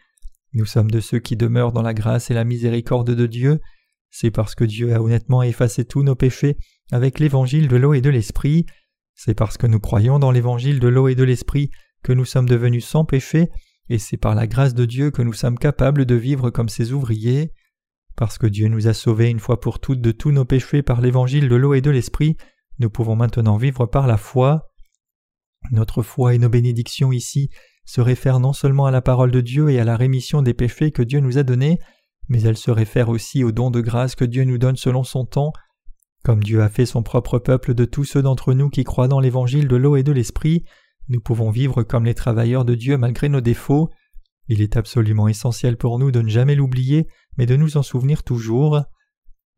Nous 0.53 0.65
sommes 0.65 0.92
de 0.92 1.00
ceux 1.00 1.19
qui 1.19 1.38
demeurent 1.38 1.71
dans 1.71 1.81
la 1.81 1.94
grâce 1.94 2.30
et 2.30 2.33
la 2.33 2.44
miséricorde 2.44 3.12
de 3.12 3.25
Dieu. 3.25 3.62
C'est 4.09 4.31
parce 4.31 4.56
que 4.56 4.65
Dieu 4.65 4.94
a 4.94 5.01
honnêtement 5.01 5.44
effacé 5.44 5.86
tous 5.86 6.03
nos 6.03 6.15
péchés 6.15 6.57
avec 6.92 7.19
l'évangile 7.19 7.69
de 7.69 7.77
l'eau 7.77 7.94
et 7.94 8.01
de 8.01 8.09
l'esprit. 8.09 8.65
C'est 9.15 9.33
parce 9.33 9.57
que 9.57 9.68
nous 9.68 9.80
croyons 9.80 10.19
dans 10.19 10.31
l'évangile 10.31 10.80
de 10.80 10.88
l'eau 10.89 11.07
et 11.07 11.15
de 11.15 11.24
l'esprit 11.24 11.71
que 12.03 12.12
nous 12.12 12.25
sommes 12.25 12.50
devenus 12.50 12.86
sans 12.86 13.06
péché, 13.06 13.50
et 13.89 14.00
c'est 14.00 14.18
par 14.18 14.36
la 14.36 14.48
grâce 14.48 14.74
de 14.74 14.86
Dieu 14.86 15.12
que 15.12 15.21
nous 15.21 15.33
sommes 15.33 15.57
capables 15.57 16.06
de 16.06 16.15
vivre 16.15 16.50
comme 16.50 16.69
ses 16.69 16.92
ouvriers. 16.92 17.53
Parce 18.18 18.38
que 18.38 18.48
Dieu 18.48 18.68
nous 18.68 18.88
a 18.88 18.94
sauvés 18.94 19.30
une 19.30 19.39
fois 19.39 19.59
pour 19.59 19.80
toutes 19.80 20.01
de 20.01 20.12
tous 20.12 20.31
nos 20.31 20.45
péchés 20.45 20.81
par 20.81 21.00
l'évangile 21.00 21.48
de 21.48 21.56
l'eau 21.56 21.74
et 21.74 21.81
de 21.81 21.92
l'esprit, 21.92 22.36
nous 22.80 22.89
pouvons 22.89 23.15
maintenant 23.15 23.57
vivre 23.57 23.86
par 23.86 24.07
la 24.07 24.18
foi. 24.18 24.71
Notre 25.71 26.01
foi 26.01 26.33
et 26.33 26.39
nos 26.39 26.50
bénédictions 26.50 27.12
ici 27.12 27.50
se 27.85 28.01
réfèrent 28.01 28.39
non 28.39 28.53
seulement 28.53 28.85
à 28.85 28.91
la 28.91 29.01
parole 29.01 29.31
de 29.31 29.41
Dieu 29.41 29.69
et 29.69 29.79
à 29.79 29.83
la 29.83 29.97
rémission 29.97 30.41
des 30.41 30.53
péchés 30.53 30.91
que 30.91 31.01
Dieu 31.01 31.19
nous 31.19 31.37
a 31.37 31.43
donnés, 31.43 31.79
mais 32.29 32.41
elles 32.41 32.57
se 32.57 32.71
réfèrent 32.71 33.09
aussi 33.09 33.43
aux 33.43 33.51
dons 33.51 33.71
de 33.71 33.81
grâce 33.81 34.15
que 34.15 34.25
Dieu 34.25 34.43
nous 34.43 34.57
donne 34.57 34.77
selon 34.77 35.03
son 35.03 35.25
temps. 35.25 35.51
Comme 36.23 36.43
Dieu 36.43 36.61
a 36.61 36.69
fait 36.69 36.85
son 36.85 37.03
propre 37.03 37.39
peuple 37.39 37.73
de 37.73 37.85
tous 37.85 38.05
ceux 38.05 38.21
d'entre 38.21 38.53
nous 38.53 38.69
qui 38.69 38.83
croient 38.83 39.07
dans 39.07 39.19
l'évangile 39.19 39.67
de 39.67 39.75
l'eau 39.75 39.95
et 39.95 40.03
de 40.03 40.11
l'esprit, 40.11 40.63
nous 41.09 41.19
pouvons 41.19 41.49
vivre 41.49 41.83
comme 41.83 42.05
les 42.05 42.13
travailleurs 42.13 42.63
de 42.63 42.75
Dieu 42.75 42.97
malgré 42.97 43.27
nos 43.27 43.41
défauts. 43.41 43.89
Il 44.47 44.61
est 44.61 44.77
absolument 44.77 45.27
essentiel 45.27 45.77
pour 45.77 45.97
nous 45.99 46.11
de 46.11 46.21
ne 46.21 46.29
jamais 46.29 46.55
l'oublier, 46.55 47.07
mais 47.37 47.45
de 47.45 47.55
nous 47.55 47.77
en 47.77 47.83
souvenir 47.83 48.23
toujours. 48.23 48.81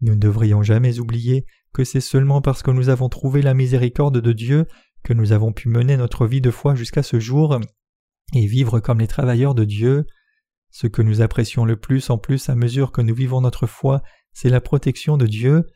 Nous 0.02 0.14
ne 0.14 0.20
devrions 0.20 0.64
jamais 0.64 1.00
oublier 1.00 1.46
que 1.74 1.84
c'est 1.84 2.02
seulement 2.02 2.42
parce 2.42 2.64
que 2.64 2.72
nous 2.72 2.90
avons 2.90 3.10
trouvé 3.10 3.42
la 3.42 3.54
miséricorde 3.54 4.20
de 4.20 4.32
Dieu 4.32 4.66
que 5.04 5.14
nous 5.14 5.34
avons 5.34 5.52
pu 5.52 5.68
mener 5.68 5.98
notre 5.98 6.26
vie 6.26 6.42
de 6.42 6.52
foi 6.52 6.76
jusqu'à 6.76 7.04
ce 7.04 7.20
jour 7.20 7.60
et 8.34 8.46
vivre 8.46 8.80
comme 8.80 9.00
les 9.00 9.08
travailleurs 9.08 9.56
de 9.56 9.64
Dieu. 9.64 10.06
Ce 10.72 10.88
que 10.88 11.02
nous 11.02 11.22
apprécions 11.22 11.66
le 11.66 11.76
plus 11.76 12.10
en 12.10 12.18
plus 12.18 12.50
à 12.50 12.56
mesure 12.56 12.92
que 12.92 13.02
nous 13.02 13.14
vivons 13.16 13.42
notre 13.42 13.68
foi, 13.68 14.02
c'est 14.34 14.50
la 14.50 14.62
protection 14.62 15.18
de 15.18 15.28
Dieu. 15.28 15.68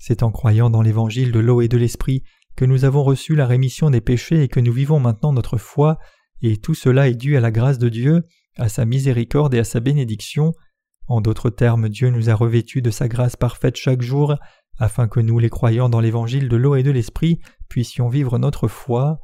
C'est 0.00 0.22
en 0.22 0.30
croyant 0.30 0.70
dans 0.70 0.82
l'évangile 0.82 1.32
de 1.32 1.38
l'eau 1.38 1.60
et 1.60 1.68
de 1.68 1.76
l'esprit 1.76 2.22
que 2.56 2.64
nous 2.64 2.84
avons 2.84 3.02
reçu 3.02 3.36
la 3.36 3.46
rémission 3.46 3.90
des 3.90 4.00
péchés 4.00 4.42
et 4.42 4.48
que 4.48 4.60
nous 4.60 4.72
vivons 4.72 5.00
maintenant 5.00 5.32
notre 5.32 5.56
foi, 5.56 5.98
et 6.42 6.56
tout 6.56 6.74
cela 6.74 7.08
est 7.08 7.14
dû 7.14 7.36
à 7.36 7.40
la 7.40 7.50
grâce 7.50 7.78
de 7.78 7.88
Dieu, 7.88 8.24
à 8.56 8.68
sa 8.68 8.84
miséricorde 8.84 9.54
et 9.54 9.58
à 9.58 9.64
sa 9.64 9.80
bénédiction. 9.80 10.52
En 11.06 11.20
d'autres 11.20 11.50
termes, 11.50 11.88
Dieu 11.88 12.10
nous 12.10 12.28
a 12.30 12.34
revêtus 12.34 12.82
de 12.82 12.90
sa 12.90 13.08
grâce 13.08 13.36
parfaite 13.36 13.76
chaque 13.76 14.02
jour, 14.02 14.36
afin 14.78 15.08
que 15.08 15.20
nous, 15.20 15.38
les 15.38 15.50
croyants 15.50 15.88
dans 15.88 16.00
l'évangile 16.00 16.48
de 16.48 16.56
l'eau 16.56 16.74
et 16.74 16.82
de 16.82 16.90
l'esprit, 16.90 17.40
puissions 17.68 18.08
vivre 18.08 18.38
notre 18.38 18.68
foi. 18.68 19.20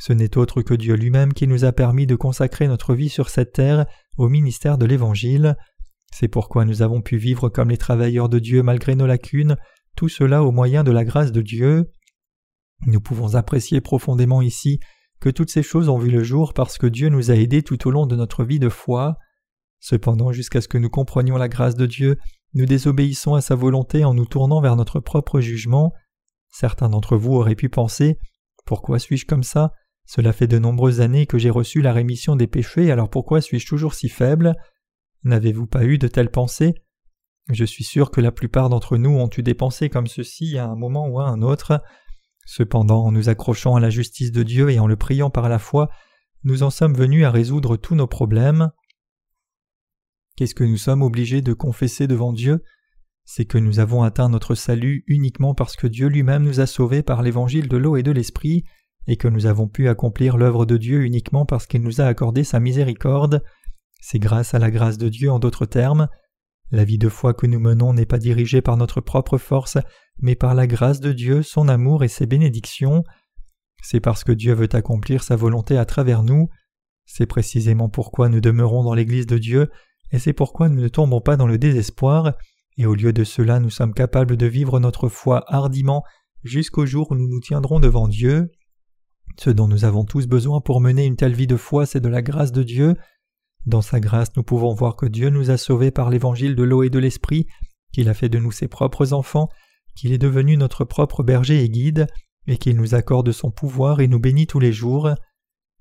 Ce 0.00 0.12
n'est 0.12 0.38
autre 0.38 0.62
que 0.62 0.74
Dieu 0.74 0.94
lui-même 0.94 1.32
qui 1.32 1.46
nous 1.46 1.64
a 1.64 1.72
permis 1.72 2.06
de 2.06 2.14
consacrer 2.14 2.68
notre 2.68 2.94
vie 2.94 3.08
sur 3.08 3.30
cette 3.30 3.52
terre 3.52 3.86
au 4.16 4.28
ministère 4.28 4.78
de 4.78 4.86
l'Évangile. 4.86 5.56
C'est 6.12 6.28
pourquoi 6.28 6.64
nous 6.64 6.82
avons 6.82 7.02
pu 7.02 7.16
vivre 7.16 7.48
comme 7.48 7.70
les 7.70 7.76
travailleurs 7.76 8.28
de 8.28 8.38
Dieu 8.38 8.62
malgré 8.62 8.94
nos 8.94 9.06
lacunes, 9.06 9.56
tout 9.96 10.08
cela 10.08 10.42
au 10.42 10.52
moyen 10.52 10.84
de 10.84 10.92
la 10.92 11.04
grâce 11.04 11.32
de 11.32 11.42
Dieu. 11.42 11.90
Nous 12.86 13.00
pouvons 13.00 13.34
apprécier 13.34 13.80
profondément 13.80 14.40
ici 14.40 14.78
que 15.20 15.28
toutes 15.28 15.50
ces 15.50 15.64
choses 15.64 15.88
ont 15.88 15.98
vu 15.98 16.10
le 16.10 16.22
jour 16.22 16.54
parce 16.54 16.78
que 16.78 16.86
Dieu 16.86 17.08
nous 17.08 17.30
a 17.30 17.34
aidés 17.34 17.62
tout 17.62 17.88
au 17.88 17.90
long 17.90 18.06
de 18.06 18.14
notre 18.14 18.44
vie 18.44 18.60
de 18.60 18.68
foi. 18.68 19.16
Cependant, 19.80 20.32
jusqu'à 20.32 20.60
ce 20.60 20.68
que 20.68 20.78
nous 20.78 20.90
comprenions 20.90 21.36
la 21.36 21.48
grâce 21.48 21.74
de 21.74 21.86
Dieu, 21.86 22.18
nous 22.54 22.66
désobéissons 22.66 23.34
à 23.34 23.40
sa 23.40 23.54
volonté 23.54 24.04
en 24.04 24.14
nous 24.14 24.26
tournant 24.26 24.60
vers 24.60 24.76
notre 24.76 25.00
propre 25.00 25.40
jugement. 25.40 25.92
Certains 26.50 26.88
d'entre 26.88 27.16
vous 27.16 27.34
auraient 27.34 27.56
pu 27.56 27.68
penser 27.68 28.18
Pourquoi 28.64 28.98
suis-je 28.98 29.26
comme 29.26 29.42
ça? 29.42 29.72
Cela 30.08 30.32
fait 30.32 30.46
de 30.46 30.58
nombreuses 30.58 31.02
années 31.02 31.26
que 31.26 31.36
j'ai 31.36 31.50
reçu 31.50 31.82
la 31.82 31.92
rémission 31.92 32.34
des 32.34 32.46
péchés, 32.46 32.90
alors 32.90 33.10
pourquoi 33.10 33.42
suis-je 33.42 33.66
toujours 33.66 33.92
si 33.92 34.08
faible? 34.08 34.54
N'avez-vous 35.22 35.66
pas 35.66 35.84
eu 35.84 35.98
de 35.98 36.08
telles 36.08 36.30
pensées? 36.30 36.72
Je 37.50 37.66
suis 37.66 37.84
sûr 37.84 38.10
que 38.10 38.22
la 38.22 38.32
plupart 38.32 38.70
d'entre 38.70 38.96
nous 38.96 39.10
ont 39.10 39.28
eu 39.36 39.42
des 39.42 39.52
pensées 39.52 39.90
comme 39.90 40.06
ceci 40.06 40.56
à 40.56 40.66
un 40.66 40.76
moment 40.76 41.08
ou 41.08 41.20
à 41.20 41.28
un 41.28 41.42
autre. 41.42 41.82
Cependant, 42.46 43.04
en 43.04 43.12
nous 43.12 43.28
accrochant 43.28 43.76
à 43.76 43.80
la 43.80 43.90
justice 43.90 44.32
de 44.32 44.42
Dieu 44.42 44.70
et 44.70 44.78
en 44.78 44.86
le 44.86 44.96
priant 44.96 45.28
par 45.28 45.50
la 45.50 45.58
foi, 45.58 45.90
nous 46.42 46.62
en 46.62 46.70
sommes 46.70 46.94
venus 46.94 47.26
à 47.26 47.30
résoudre 47.30 47.76
tous 47.76 47.94
nos 47.94 48.06
problèmes. 48.06 48.70
Qu'est-ce 50.36 50.54
que 50.54 50.64
nous 50.64 50.78
sommes 50.78 51.02
obligés 51.02 51.42
de 51.42 51.52
confesser 51.52 52.06
devant 52.06 52.32
Dieu? 52.32 52.64
C'est 53.26 53.44
que 53.44 53.58
nous 53.58 53.78
avons 53.78 54.04
atteint 54.04 54.30
notre 54.30 54.54
salut 54.54 55.04
uniquement 55.06 55.54
parce 55.54 55.76
que 55.76 55.86
Dieu 55.86 56.08
lui-même 56.08 56.44
nous 56.44 56.60
a 56.60 56.66
sauvés 56.66 57.02
par 57.02 57.20
l'évangile 57.20 57.68
de 57.68 57.76
l'eau 57.76 57.98
et 57.98 58.02
de 58.02 58.12
l'esprit 58.12 58.64
et 59.08 59.16
que 59.16 59.26
nous 59.26 59.46
avons 59.46 59.66
pu 59.66 59.88
accomplir 59.88 60.36
l'œuvre 60.36 60.66
de 60.66 60.76
Dieu 60.76 61.02
uniquement 61.02 61.46
parce 61.46 61.66
qu'il 61.66 61.82
nous 61.82 62.00
a 62.00 62.04
accordé 62.04 62.44
sa 62.44 62.60
miséricorde. 62.60 63.42
C'est 64.00 64.18
grâce 64.18 64.54
à 64.54 64.58
la 64.58 64.70
grâce 64.70 64.98
de 64.98 65.08
Dieu 65.08 65.32
en 65.32 65.38
d'autres 65.38 65.66
termes. 65.66 66.08
La 66.70 66.84
vie 66.84 66.98
de 66.98 67.08
foi 67.08 67.32
que 67.32 67.46
nous 67.46 67.58
menons 67.58 67.94
n'est 67.94 68.06
pas 68.06 68.18
dirigée 68.18 68.60
par 68.60 68.76
notre 68.76 69.00
propre 69.00 69.38
force, 69.38 69.78
mais 70.18 70.34
par 70.34 70.54
la 70.54 70.66
grâce 70.66 71.00
de 71.00 71.12
Dieu, 71.12 71.42
son 71.42 71.68
amour 71.68 72.04
et 72.04 72.08
ses 72.08 72.26
bénédictions. 72.26 73.02
C'est 73.82 74.00
parce 74.00 74.24
que 74.24 74.32
Dieu 74.32 74.52
veut 74.52 74.68
accomplir 74.72 75.22
sa 75.22 75.36
volonté 75.36 75.78
à 75.78 75.86
travers 75.86 76.22
nous. 76.22 76.50
C'est 77.06 77.26
précisément 77.26 77.88
pourquoi 77.88 78.28
nous 78.28 78.42
demeurons 78.42 78.84
dans 78.84 78.94
l'Église 78.94 79.26
de 79.26 79.38
Dieu, 79.38 79.70
et 80.12 80.18
c'est 80.18 80.34
pourquoi 80.34 80.68
nous 80.68 80.82
ne 80.82 80.88
tombons 80.88 81.22
pas 81.22 81.38
dans 81.38 81.46
le 81.46 81.56
désespoir, 81.56 82.34
et 82.76 82.84
au 82.84 82.94
lieu 82.94 83.14
de 83.14 83.24
cela 83.24 83.58
nous 83.60 83.70
sommes 83.70 83.94
capables 83.94 84.36
de 84.36 84.46
vivre 84.46 84.78
notre 84.78 85.08
foi 85.08 85.44
hardiment 85.46 86.04
jusqu'au 86.44 86.84
jour 86.84 87.10
où 87.10 87.14
nous 87.14 87.28
nous 87.28 87.40
tiendrons 87.40 87.80
devant 87.80 88.08
Dieu. 88.08 88.50
Ce 89.38 89.50
dont 89.50 89.68
nous 89.68 89.84
avons 89.84 90.04
tous 90.04 90.26
besoin 90.26 90.60
pour 90.60 90.80
mener 90.80 91.06
une 91.06 91.14
telle 91.14 91.34
vie 91.34 91.46
de 91.46 91.56
foi, 91.56 91.86
c'est 91.86 92.00
de 92.00 92.08
la 92.08 92.22
grâce 92.22 92.50
de 92.50 92.64
Dieu. 92.64 92.96
Dans 93.66 93.82
sa 93.82 94.00
grâce, 94.00 94.36
nous 94.36 94.42
pouvons 94.42 94.74
voir 94.74 94.96
que 94.96 95.06
Dieu 95.06 95.30
nous 95.30 95.50
a 95.50 95.56
sauvés 95.56 95.92
par 95.92 96.10
l'évangile 96.10 96.56
de 96.56 96.64
l'eau 96.64 96.82
et 96.82 96.90
de 96.90 96.98
l'esprit, 96.98 97.46
qu'il 97.92 98.08
a 98.08 98.14
fait 98.14 98.28
de 98.28 98.38
nous 98.38 98.50
ses 98.50 98.66
propres 98.66 99.12
enfants, 99.12 99.48
qu'il 99.94 100.12
est 100.12 100.18
devenu 100.18 100.56
notre 100.56 100.84
propre 100.84 101.22
berger 101.22 101.62
et 101.62 101.68
guide, 101.68 102.08
et 102.48 102.58
qu'il 102.58 102.76
nous 102.76 102.96
accorde 102.96 103.30
son 103.30 103.52
pouvoir 103.52 104.00
et 104.00 104.08
nous 104.08 104.18
bénit 104.18 104.48
tous 104.48 104.58
les 104.58 104.72
jours. 104.72 105.10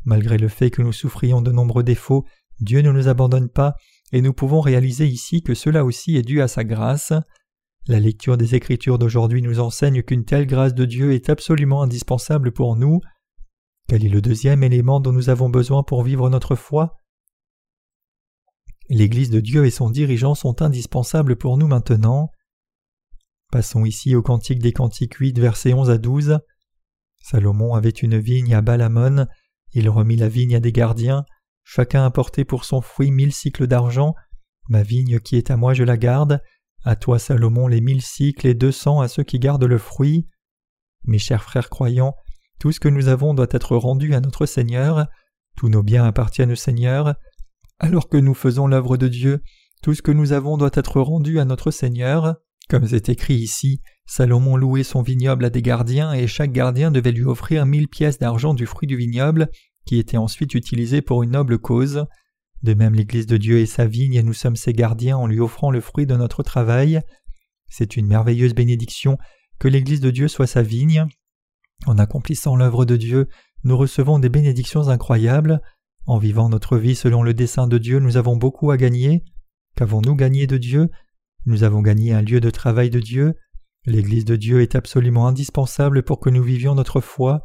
Malgré 0.06 0.38
le 0.38 0.50
fait 0.50 0.70
que 0.70 0.84
nous 0.84 0.94
souffrions 0.94 1.42
de 1.42 1.52
nombreux 1.52 1.84
défauts, 1.84 2.26
Dieu 2.60 2.82
ne 2.82 2.92
nous 2.92 3.08
abandonne 3.08 3.50
pas, 3.50 3.76
et 4.12 4.22
nous 4.22 4.34
pouvons 4.34 4.62
réaliser 4.62 5.08
ici 5.08 5.42
que 5.42 5.56
cela 5.56 5.84
aussi 5.84 6.16
est 6.16 6.22
dû 6.22 6.42
à 6.42 6.48
sa 6.48 6.64
grâce. 6.64 7.12
La 7.88 8.00
lecture 8.00 8.38
des 8.38 8.54
Écritures 8.54 9.00
d'aujourd'hui 9.00 9.42
nous 9.42 9.60
enseigne 9.60 10.04
qu'une 10.04 10.26
telle 10.26 10.46
grâce 10.46 10.76
de 10.76 10.86
Dieu 10.86 11.14
est 11.14 11.30
absolument 11.30 11.82
indispensable 11.82 12.52
pour 12.52 12.76
nous. 12.76 13.02
Quel 13.90 14.06
est 14.06 14.10
le 14.10 14.22
deuxième 14.22 14.64
élément 14.64 15.00
dont 15.00 15.14
nous 15.14 15.30
avons 15.30 15.50
besoin 15.50 15.82
pour 15.82 16.04
vivre 16.04 16.30
notre 16.30 16.56
foi? 16.56 16.98
L'Église 18.90 19.30
de 19.30 19.40
Dieu 19.40 19.66
et 19.66 19.72
son 19.72 19.90
dirigeant 19.90 20.36
sont 20.36 20.62
indispensables 20.62 21.38
pour 21.38 21.58
nous 21.58 21.68
maintenant. 21.68 22.32
Passons 23.50 23.86
ici 23.86 24.14
au 24.14 24.22
Cantique 24.22 24.60
des 24.60 24.74
Cantiques 24.74 25.16
8, 25.16 25.40
versets 25.40 25.74
11 25.74 25.90
à 25.90 25.98
12. 25.98 26.40
Salomon 27.16 27.76
avait 27.76 27.90
une 27.90 28.18
vigne 28.18 28.54
à 28.54 28.62
Balamon, 28.62 29.26
il 29.72 29.90
remit 29.90 30.18
la 30.18 30.28
vigne 30.28 30.56
à 30.58 30.60
des 30.60 30.74
gardiens, 30.74 31.24
chacun 31.64 32.06
apportait 32.06 32.46
pour 32.46 32.66
son 32.66 32.82
fruit 32.82 33.12
mille 33.12 33.34
cycles 33.34 33.68
d'argent, 33.68 34.16
ma 34.68 34.84
vigne 34.84 35.22
qui 35.22 35.38
est 35.38 35.50
à 35.50 35.56
moi 35.56 35.74
je 35.74 35.84
la 35.84 35.96
garde, 35.96 36.42
À 36.84 36.98
toi, 36.98 37.20
Salomon, 37.20 37.68
les 37.68 37.82
mille 37.82 38.02
cycles 38.02 38.48
et 38.48 38.54
deux 38.54 38.74
cents 38.74 39.00
à 39.00 39.08
ceux 39.08 39.24
qui 39.24 39.40
gardent 39.40 39.64
le 39.64 39.78
fruit. 39.78 40.28
Mes 41.06 41.20
chers 41.20 41.44
frères 41.44 41.70
croyants, 41.70 42.16
tout 42.60 42.72
ce 42.72 42.80
que 42.80 42.90
nous 42.90 43.08
avons 43.08 43.34
doit 43.34 43.48
être 43.52 43.76
rendu 43.76 44.14
à 44.14 44.20
notre 44.20 44.46
Seigneur, 44.46 45.08
tous 45.56 45.70
nos 45.70 45.84
biens 45.84 46.06
appartiennent 46.06 46.52
au 46.52 46.56
Seigneur. 46.56 47.16
Alors 47.80 48.10
que 48.10 48.18
nous 48.18 48.34
faisons 48.34 48.68
l'œuvre 48.68 48.98
de 48.98 49.08
Dieu, 49.08 49.42
tout 49.84 49.94
ce 49.94 50.02
que 50.02 50.12
nous 50.12 50.32
avons 50.32 50.58
doit 50.58 50.72
être 50.74 51.02
rendu 51.02 51.40
à 51.40 51.46
notre 51.46 51.72
Seigneur. 51.72 52.36
Comme 52.70 52.88
c'est 52.88 53.10
écrit 53.10 53.36
ici, 53.36 53.82
Salomon 54.06 54.58
louait 54.58 54.84
son 54.84 55.02
vignoble 55.02 55.46
à 55.46 55.50
des 55.50 55.62
gardiens 55.62 56.14
et 56.14 56.28
chaque 56.28 56.52
gardien 56.52 56.92
devait 56.92 57.12
lui 57.12 57.24
offrir 57.24 57.66
mille 57.66 57.88
pièces 57.88 58.20
d'argent 58.20 58.54
du 58.54 58.66
fruit 58.66 58.88
du 58.88 58.98
vignoble, 58.98 59.50
qui 59.86 60.00
était 60.00 60.18
ensuite 60.18 60.54
utilisé 60.54 61.02
pour 61.02 61.24
une 61.24 61.32
noble 61.32 61.60
cause. 61.60 62.06
De 62.64 62.74
même 62.74 62.96
l'Église 62.96 63.28
de 63.28 63.38
Dieu 63.38 63.60
est 63.60 63.68
sa 63.68 63.86
vigne 63.86 64.16
et 64.16 64.24
nous 64.24 64.34
sommes 64.34 64.56
ses 64.56 64.74
gardiens 64.74 65.18
en 65.18 65.28
lui 65.28 65.40
offrant 65.40 65.72
le 65.72 65.82
fruit 65.82 66.08
de 66.08 66.16
notre 66.16 66.44
travail. 66.44 67.02
C'est 67.70 67.98
une 67.98 68.08
merveilleuse 68.08 68.56
bénédiction 68.56 69.18
que 69.60 69.68
l'Église 69.68 70.02
de 70.02 70.12
Dieu 70.12 70.28
soit 70.28 70.48
sa 70.48 70.62
vigne. 70.62 71.06
En 71.86 71.98
accomplissant 71.98 72.56
l'œuvre 72.56 72.86
de 72.86 72.98
Dieu, 72.98 73.28
nous 73.64 73.78
recevons 73.78 74.20
des 74.20 74.30
bénédictions 74.30 74.90
incroyables. 74.90 75.62
En 76.06 76.18
vivant 76.18 76.50
notre 76.50 76.78
vie 76.78 76.96
selon 76.96 77.22
le 77.22 77.34
dessein 77.34 77.68
de 77.68 77.78
Dieu, 77.78 78.00
nous 78.00 78.18
avons 78.18 78.38
beaucoup 78.38 78.72
à 78.72 78.78
gagner. 78.78 79.24
Qu'avons-nous 79.76 80.16
gagné 80.16 80.48
de 80.48 80.58
Dieu? 80.58 80.90
Nous 81.46 81.64
avons 81.64 81.82
gagné 81.82 82.14
un 82.14 82.22
lieu 82.22 82.40
de 82.40 82.50
travail 82.50 82.90
de 82.90 83.00
Dieu. 83.00 83.36
L'Église 83.86 84.26
de 84.26 84.36
Dieu 84.36 84.62
est 84.62 84.76
absolument 84.76 85.28
indispensable 85.28 86.04
pour 86.04 86.20
que 86.20 86.30
nous 86.30 86.44
vivions 86.44 86.76
notre 86.76 87.00
foi. 87.00 87.42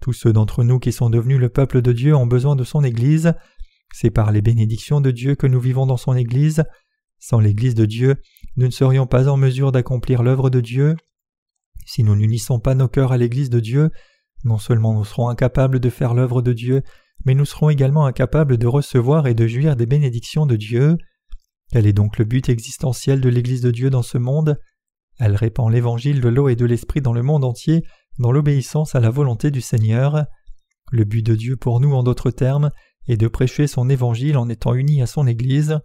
Tous 0.00 0.12
ceux 0.12 0.32
d'entre 0.32 0.64
nous 0.64 0.78
qui 0.78 0.92
sont 0.92 1.10
devenus 1.10 1.38
le 1.38 1.48
peuple 1.48 1.82
de 1.82 1.92
Dieu 1.92 2.14
ont 2.14 2.26
besoin 2.26 2.56
de 2.56 2.64
son 2.64 2.84
Église. 2.84 3.34
C'est 3.92 4.10
par 4.10 4.32
les 4.32 4.42
bénédictions 4.42 5.00
de 5.00 5.10
Dieu 5.10 5.34
que 5.34 5.46
nous 5.46 5.60
vivons 5.60 5.86
dans 5.86 5.96
son 5.96 6.14
Église. 6.14 6.64
Sans 7.18 7.40
l'Église 7.40 7.74
de 7.74 7.86
Dieu, 7.86 8.16
nous 8.56 8.66
ne 8.66 8.70
serions 8.70 9.06
pas 9.06 9.28
en 9.28 9.36
mesure 9.36 9.72
d'accomplir 9.72 10.22
l'œuvre 10.22 10.50
de 10.50 10.60
Dieu. 10.60 10.96
Si 11.94 12.02
nous 12.02 12.16
n'unissons 12.16 12.58
pas 12.58 12.74
nos 12.74 12.88
cœurs 12.88 13.12
à 13.12 13.18
l'Église 13.18 13.50
de 13.50 13.60
Dieu, 13.60 13.90
non 14.42 14.58
seulement 14.58 14.94
nous 14.94 15.04
serons 15.04 15.28
incapables 15.28 15.78
de 15.78 15.90
faire 15.90 16.12
l'œuvre 16.12 16.42
de 16.42 16.52
Dieu, 16.52 16.82
mais 17.24 17.36
nous 17.36 17.44
serons 17.44 17.70
également 17.70 18.04
incapables 18.04 18.58
de 18.58 18.66
recevoir 18.66 19.28
et 19.28 19.34
de 19.34 19.46
jouir 19.46 19.76
des 19.76 19.86
bénédictions 19.86 20.44
de 20.44 20.56
Dieu. 20.56 20.98
Quel 21.70 21.86
est 21.86 21.92
donc 21.92 22.18
le 22.18 22.24
but 22.24 22.48
existentiel 22.48 23.20
de 23.20 23.28
l'Église 23.28 23.60
de 23.60 23.70
Dieu 23.70 23.90
dans 23.90 24.02
ce 24.02 24.18
monde? 24.18 24.58
Elle 25.20 25.36
répand 25.36 25.70
l'Évangile 25.70 26.20
de 26.20 26.28
l'eau 26.28 26.48
et 26.48 26.56
de 26.56 26.64
l'Esprit 26.64 27.00
dans 27.00 27.12
le 27.12 27.22
monde 27.22 27.44
entier, 27.44 27.84
dans 28.18 28.32
l'obéissance 28.32 28.96
à 28.96 29.00
la 29.00 29.10
volonté 29.10 29.52
du 29.52 29.60
Seigneur. 29.60 30.24
Le 30.90 31.04
but 31.04 31.24
de 31.24 31.36
Dieu 31.36 31.56
pour 31.56 31.78
nous, 31.78 31.94
en 31.94 32.02
d'autres 32.02 32.32
termes, 32.32 32.72
est 33.06 33.16
de 33.16 33.28
prêcher 33.28 33.68
son 33.68 33.88
Évangile 33.88 34.36
en 34.36 34.48
étant 34.48 34.74
unis 34.74 35.00
à 35.00 35.06
son 35.06 35.28
Église. 35.28 35.78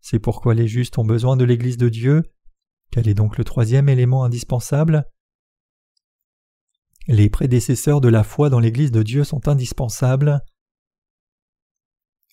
C'est 0.00 0.18
pourquoi 0.18 0.54
les 0.54 0.66
justes 0.66 0.98
ont 0.98 1.04
besoin 1.04 1.36
de 1.36 1.44
l'Église 1.44 1.76
de 1.76 1.88
Dieu. 1.88 2.24
Quel 2.90 3.06
est 3.06 3.14
donc 3.14 3.38
le 3.38 3.44
troisième 3.44 3.88
élément 3.88 4.24
indispensable? 4.24 5.04
Les 7.08 7.28
prédécesseurs 7.28 8.00
de 8.00 8.08
la 8.08 8.22
foi 8.22 8.48
dans 8.48 8.60
l'Église 8.60 8.92
de 8.92 9.02
Dieu 9.02 9.24
sont 9.24 9.48
indispensables. 9.48 10.40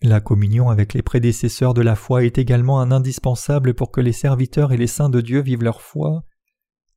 La 0.03 0.21
communion 0.21 0.69
avec 0.69 0.93
les 0.93 1.01
prédécesseurs 1.01 1.73
de 1.73 1.81
la 1.81 1.95
foi 1.95 2.23
est 2.23 2.37
également 2.37 2.79
un 2.79 2.91
indispensable 2.91 3.73
pour 3.73 3.91
que 3.91 3.99
les 3.99 4.11
serviteurs 4.11 4.71
et 4.71 4.77
les 4.77 4.87
saints 4.87 5.09
de 5.09 5.21
Dieu 5.21 5.41
vivent 5.41 5.63
leur 5.63 5.81
foi. 5.81 6.23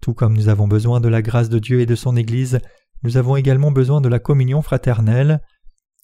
Tout 0.03 0.13
comme 0.13 0.35
nous 0.35 0.51
avons 0.51 0.69
besoin 0.69 1.01
de 1.01 1.09
la 1.09 1.23
grâce 1.23 1.49
de 1.49 1.59
Dieu 1.59 1.81
et 1.81 1.87
de 1.87 1.95
son 1.95 2.15
Église, 2.15 2.61
nous 3.03 3.17
avons 3.17 3.37
également 3.37 3.71
besoin 3.71 4.01
de 4.03 4.09
la 4.09 4.19
communion 4.19 4.61
fraternelle. 4.61 5.41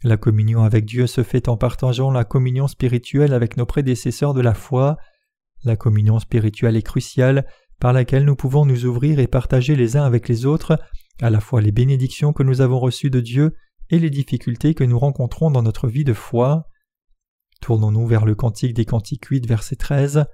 La 0.02 0.16
communion 0.16 0.62
avec 0.62 0.86
Dieu 0.86 1.06
se 1.06 1.22
fait 1.22 1.48
en 1.48 1.58
partageant 1.58 2.10
la 2.10 2.24
communion 2.24 2.66
spirituelle 2.66 3.34
avec 3.34 3.58
nos 3.58 3.66
prédécesseurs 3.66 4.32
de 4.32 4.40
la 4.40 4.54
foi. 4.54 4.96
La 5.64 5.76
communion 5.76 6.18
spirituelle 6.18 6.76
est 6.76 6.82
cruciale, 6.82 7.46
par 7.78 7.92
laquelle 7.92 8.24
nous 8.24 8.36
pouvons 8.36 8.64
nous 8.64 8.86
ouvrir 8.86 9.18
et 9.18 9.26
partager 9.26 9.76
les 9.76 9.96
uns 9.96 10.04
avec 10.04 10.28
les 10.28 10.46
autres, 10.46 10.78
à 11.20 11.30
la 11.30 11.40
fois 11.40 11.60
les 11.60 11.72
bénédictions 11.72 12.32
que 12.32 12.42
nous 12.42 12.60
avons 12.60 12.78
reçues 12.78 13.10
de 13.10 13.20
Dieu 13.20 13.54
et 13.90 13.98
les 13.98 14.10
difficultés 14.10 14.74
que 14.74 14.84
nous 14.84 14.98
rencontrons 14.98 15.50
dans 15.50 15.62
notre 15.62 15.88
vie 15.88 16.04
de 16.04 16.12
foi. 16.12 16.68
Tournons-nous 17.60 18.06
vers 18.06 18.24
le 18.24 18.34
Cantique 18.34 18.74
des 18.74 18.84
Cantiques 18.84 19.26
8, 19.26 19.46
verset 19.46 19.76
13. 19.76 20.26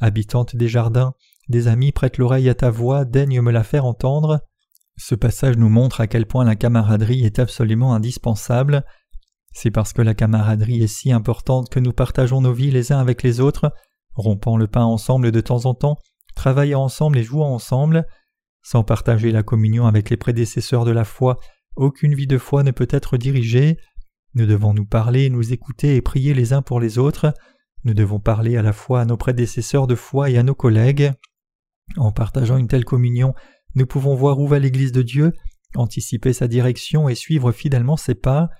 Habitante 0.00 0.56
des 0.56 0.68
jardins, 0.68 1.14
des 1.48 1.68
amis 1.68 1.92
prêtent 1.92 2.18
l'oreille 2.18 2.48
à 2.48 2.54
ta 2.54 2.70
voix, 2.70 3.04
daigne 3.04 3.40
me 3.40 3.50
la 3.50 3.64
faire 3.64 3.84
entendre. 3.84 4.40
Ce 4.96 5.14
passage 5.14 5.56
nous 5.56 5.68
montre 5.68 6.00
à 6.00 6.06
quel 6.06 6.26
point 6.26 6.44
la 6.44 6.56
camaraderie 6.56 7.24
est 7.24 7.38
absolument 7.38 7.94
indispensable. 7.94 8.84
C'est 9.52 9.70
parce 9.70 9.92
que 9.92 10.02
la 10.02 10.14
camaraderie 10.14 10.82
est 10.82 10.88
si 10.88 11.12
importante 11.12 11.68
que 11.68 11.80
nous 11.80 11.92
partageons 11.92 12.40
nos 12.40 12.52
vies 12.52 12.70
les 12.70 12.92
uns 12.92 12.98
avec 12.98 13.22
les 13.22 13.40
autres, 13.40 13.72
rompant 14.14 14.56
le 14.56 14.66
pain 14.66 14.84
ensemble 14.84 15.32
de 15.32 15.40
temps 15.40 15.66
en 15.66 15.74
temps, 15.74 15.98
travaillant 16.34 16.82
ensemble 16.82 17.18
et 17.18 17.22
jouant 17.22 17.52
ensemble. 17.52 18.06
Sans 18.70 18.84
partager 18.84 19.32
la 19.32 19.42
communion 19.42 19.86
avec 19.86 20.10
les 20.10 20.18
prédécesseurs 20.18 20.84
de 20.84 20.90
la 20.90 21.04
foi, 21.04 21.38
aucune 21.74 22.14
vie 22.14 22.26
de 22.26 22.36
foi 22.36 22.62
ne 22.62 22.70
peut 22.70 22.86
être 22.90 23.16
dirigée. 23.16 23.78
Nous 24.34 24.44
devons 24.44 24.74
nous 24.74 24.84
parler, 24.84 25.30
nous 25.30 25.54
écouter 25.54 25.96
et 25.96 26.02
prier 26.02 26.34
les 26.34 26.52
uns 26.52 26.60
pour 26.60 26.78
les 26.78 26.98
autres. 26.98 27.32
Nous 27.84 27.94
devons 27.94 28.20
parler 28.20 28.58
à 28.58 28.62
la 28.62 28.74
fois 28.74 29.00
à 29.00 29.04
nos 29.06 29.16
prédécesseurs 29.16 29.86
de 29.86 29.94
foi 29.94 30.28
et 30.28 30.36
à 30.36 30.42
nos 30.42 30.54
collègues. 30.54 31.12
En 31.96 32.12
partageant 32.12 32.58
une 32.58 32.68
telle 32.68 32.84
communion, 32.84 33.32
nous 33.74 33.86
pouvons 33.86 34.14
voir 34.14 34.38
où 34.38 34.46
va 34.46 34.58
l'Église 34.58 34.92
de 34.92 35.00
Dieu, 35.00 35.32
anticiper 35.74 36.34
sa 36.34 36.46
direction 36.46 37.08
et 37.08 37.14
suivre 37.14 37.52
fidèlement 37.52 37.96
ses 37.96 38.16
pas. 38.16 38.50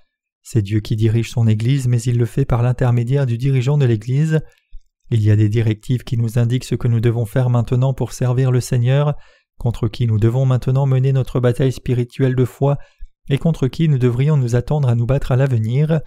C'est 0.41 0.63
Dieu 0.63 0.79
qui 0.79 0.95
dirige 0.95 1.29
son 1.29 1.47
Église, 1.47 1.87
mais 1.87 2.01
il 2.01 2.17
le 2.17 2.25
fait 2.25 2.45
par 2.45 2.63
l'intermédiaire 2.63 3.27
du 3.27 3.37
dirigeant 3.37 3.77
de 3.77 3.85
l'Église. 3.85 4.41
Il 5.11 5.21
y 5.21 5.29
a 5.29 5.35
des 5.35 5.49
directives 5.49 6.03
qui 6.03 6.17
nous 6.17 6.39
indiquent 6.39 6.65
ce 6.65 6.73
que 6.73 6.87
nous 6.87 6.99
devons 6.99 7.25
faire 7.25 7.51
maintenant 7.51 7.93
pour 7.93 8.11
servir 8.11 8.51
le 8.51 8.59
Seigneur, 8.59 9.13
contre 9.59 9.87
qui 9.87 10.07
nous 10.07 10.17
devons 10.17 10.45
maintenant 10.45 10.87
mener 10.87 11.13
notre 11.13 11.39
bataille 11.39 11.73
spirituelle 11.73 12.35
de 12.35 12.45
foi 12.45 12.77
et 13.29 13.37
contre 13.37 13.67
qui 13.67 13.87
nous 13.87 13.99
devrions 13.99 14.37
nous 14.37 14.55
attendre 14.55 14.89
à 14.89 14.95
nous 14.95 15.05
battre 15.05 15.31
à 15.31 15.35
l'avenir. 15.35 16.01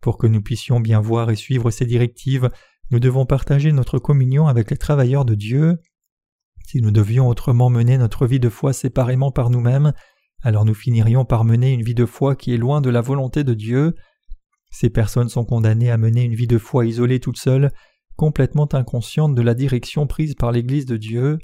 Pour 0.00 0.16
que 0.16 0.26
nous 0.26 0.40
puissions 0.40 0.80
bien 0.80 1.00
voir 1.00 1.30
et 1.30 1.36
suivre 1.36 1.70
ces 1.70 1.84
directives, 1.84 2.48
nous 2.90 3.00
devons 3.00 3.26
partager 3.26 3.72
notre 3.72 3.98
communion 3.98 4.46
avec 4.46 4.70
les 4.70 4.76
travailleurs 4.76 5.24
de 5.24 5.34
Dieu. 5.34 5.78
Si 6.64 6.80
nous 6.80 6.92
devions 6.92 7.28
autrement 7.28 7.68
mener 7.68 7.98
notre 7.98 8.26
vie 8.26 8.40
de 8.40 8.48
foi 8.48 8.72
séparément 8.72 9.32
par 9.32 9.50
nous-mêmes, 9.50 9.92
alors 10.42 10.64
nous 10.64 10.74
finirions 10.74 11.24
par 11.24 11.44
mener 11.44 11.72
une 11.72 11.82
vie 11.82 11.94
de 11.94 12.06
foi 12.06 12.36
qui 12.36 12.54
est 12.54 12.58
loin 12.58 12.80
de 12.80 12.90
la 12.90 13.00
volonté 13.00 13.42
de 13.42 13.54
Dieu. 13.54 13.94
Ces 14.70 14.90
personnes 14.90 15.28
sont 15.28 15.44
condamnées 15.44 15.90
à 15.90 15.96
mener 15.96 16.22
une 16.22 16.34
vie 16.34 16.46
de 16.46 16.58
foi 16.58 16.86
isolée 16.86 17.18
toutes 17.18 17.38
seules, 17.38 17.70
complètement 18.14 18.68
inconscientes 18.72 19.34
de 19.34 19.42
la 19.42 19.54
direction 19.54 20.06
prise 20.06 20.34
par 20.34 20.52
l'Église 20.52 20.86
de 20.86 20.96
Dieu. 20.96 21.38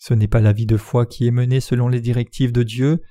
Ce 0.00 0.14
n'est 0.14 0.28
pas 0.28 0.40
la 0.40 0.54
vie 0.54 0.66
de 0.66 0.78
foi 0.78 1.04
qui 1.04 1.26
est 1.26 1.30
menée 1.30 1.60
selon 1.60 1.86
les 1.86 2.00
directives 2.00 2.52
de 2.52 2.62
Dieu, 2.62 3.02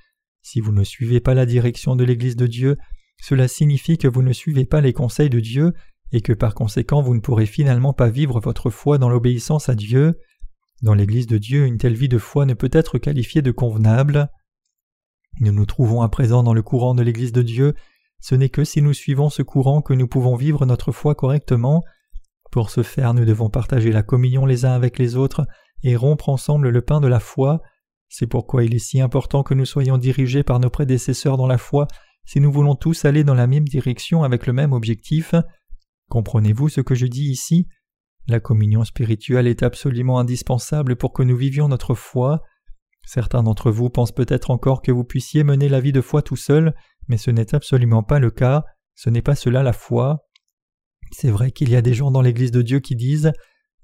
si 0.42 0.60
vous 0.60 0.72
ne 0.72 0.82
suivez 0.82 1.20
pas 1.20 1.34
la 1.34 1.46
direction 1.46 1.94
de 1.94 2.02
l'Église 2.02 2.34
de 2.34 2.48
Dieu, 2.48 2.76
cela 3.22 3.46
signifie 3.46 3.96
que 3.96 4.08
vous 4.08 4.22
ne 4.22 4.32
suivez 4.32 4.64
pas 4.64 4.80
les 4.80 4.92
conseils 4.92 5.30
de 5.30 5.38
Dieu 5.38 5.72
et 6.10 6.20
que 6.20 6.32
par 6.32 6.54
conséquent 6.54 7.00
vous 7.00 7.14
ne 7.14 7.20
pourrez 7.20 7.46
finalement 7.46 7.92
pas 7.92 8.10
vivre 8.10 8.40
votre 8.40 8.70
foi 8.70 8.98
dans 8.98 9.08
l'obéissance 9.08 9.68
à 9.68 9.76
Dieu. 9.76 10.18
Dans 10.82 10.94
l'Église 10.94 11.28
de 11.28 11.38
Dieu, 11.38 11.64
une 11.64 11.78
telle 11.78 11.94
vie 11.94 12.08
de 12.08 12.18
foi 12.18 12.44
ne 12.44 12.54
peut 12.54 12.70
être 12.72 12.98
qualifiée 12.98 13.42
de 13.42 13.52
convenable. 13.52 14.28
Nous 15.38 15.52
nous 15.52 15.66
trouvons 15.66 16.02
à 16.02 16.08
présent 16.08 16.42
dans 16.42 16.54
le 16.54 16.62
courant 16.62 16.96
de 16.96 17.02
l'Église 17.02 17.32
de 17.32 17.42
Dieu, 17.42 17.74
ce 18.20 18.34
n'est 18.34 18.48
que 18.48 18.64
si 18.64 18.82
nous 18.82 18.94
suivons 18.94 19.30
ce 19.30 19.42
courant 19.42 19.80
que 19.80 19.94
nous 19.94 20.08
pouvons 20.08 20.34
vivre 20.34 20.66
notre 20.66 20.90
foi 20.90 21.14
correctement. 21.14 21.84
Pour 22.50 22.70
ce 22.70 22.82
faire, 22.82 23.14
nous 23.14 23.24
devons 23.24 23.48
partager 23.48 23.92
la 23.92 24.02
communion 24.02 24.44
les 24.44 24.64
uns 24.64 24.72
avec 24.72 24.98
les 24.98 25.14
autres 25.14 25.46
et 25.82 25.96
rompre 25.96 26.28
ensemble 26.28 26.68
le 26.68 26.82
pain 26.82 27.00
de 27.00 27.08
la 27.08 27.20
foi. 27.20 27.62
C'est 28.08 28.26
pourquoi 28.26 28.64
il 28.64 28.74
est 28.74 28.80
si 28.80 29.00
important 29.00 29.42
que 29.42 29.54
nous 29.54 29.64
soyons 29.64 29.98
dirigés 29.98 30.42
par 30.42 30.60
nos 30.60 30.70
prédécesseurs 30.70 31.36
dans 31.36 31.46
la 31.46 31.58
foi 31.58 31.86
si 32.24 32.40
nous 32.40 32.52
voulons 32.52 32.76
tous 32.76 33.04
aller 33.04 33.24
dans 33.24 33.34
la 33.34 33.46
même 33.46 33.66
direction 33.66 34.22
avec 34.22 34.46
le 34.46 34.52
même 34.52 34.72
objectif. 34.72 35.34
Comprenez-vous 36.10 36.68
ce 36.68 36.80
que 36.80 36.94
je 36.94 37.06
dis 37.06 37.30
ici? 37.30 37.66
La 38.28 38.40
communion 38.40 38.84
spirituelle 38.84 39.46
est 39.46 39.62
absolument 39.62 40.18
indispensable 40.18 40.96
pour 40.96 41.12
que 41.12 41.22
nous 41.22 41.36
vivions 41.36 41.68
notre 41.68 41.94
foi. 41.94 42.42
Certains 43.04 43.42
d'entre 43.42 43.70
vous 43.70 43.90
pensent 43.90 44.12
peut-être 44.12 44.50
encore 44.50 44.82
que 44.82 44.92
vous 44.92 45.04
puissiez 45.04 45.42
mener 45.42 45.68
la 45.68 45.80
vie 45.80 45.92
de 45.92 46.00
foi 46.00 46.22
tout 46.22 46.36
seul, 46.36 46.74
mais 47.08 47.16
ce 47.16 47.30
n'est 47.30 47.54
absolument 47.54 48.02
pas 48.02 48.20
le 48.20 48.30
cas, 48.30 48.64
ce 48.94 49.10
n'est 49.10 49.22
pas 49.22 49.34
cela 49.34 49.62
la 49.62 49.72
foi. 49.72 50.28
C'est 51.10 51.30
vrai 51.30 51.50
qu'il 51.50 51.70
y 51.70 51.76
a 51.76 51.82
des 51.82 51.94
gens 51.94 52.10
dans 52.10 52.22
l'Église 52.22 52.52
de 52.52 52.62
Dieu 52.62 52.78
qui 52.78 52.94
disent 52.94 53.32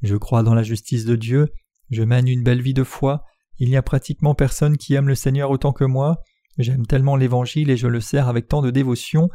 Je 0.02 0.14
crois 0.14 0.42
dans 0.42 0.54
la 0.54 0.62
justice 0.62 1.04
de 1.04 1.16
Dieu, 1.16 1.48
je 1.90 2.02
mène 2.02 2.28
une 2.28 2.42
belle 2.42 2.62
vie 2.62 2.74
de 2.74 2.84
foi, 2.84 3.24
il 3.58 3.70
n'y 3.70 3.76
a 3.76 3.82
pratiquement 3.82 4.34
personne 4.34 4.76
qui 4.76 4.94
aime 4.94 5.08
le 5.08 5.14
Seigneur 5.14 5.50
autant 5.50 5.72
que 5.72 5.84
moi. 5.84 6.18
J'aime 6.58 6.86
tellement 6.86 7.16
l'Évangile 7.16 7.70
et 7.70 7.76
je 7.76 7.86
le 7.86 8.00
sers 8.00 8.28
avec 8.28 8.48
tant 8.48 8.62
de 8.62 8.70
dévotion. 8.70 9.28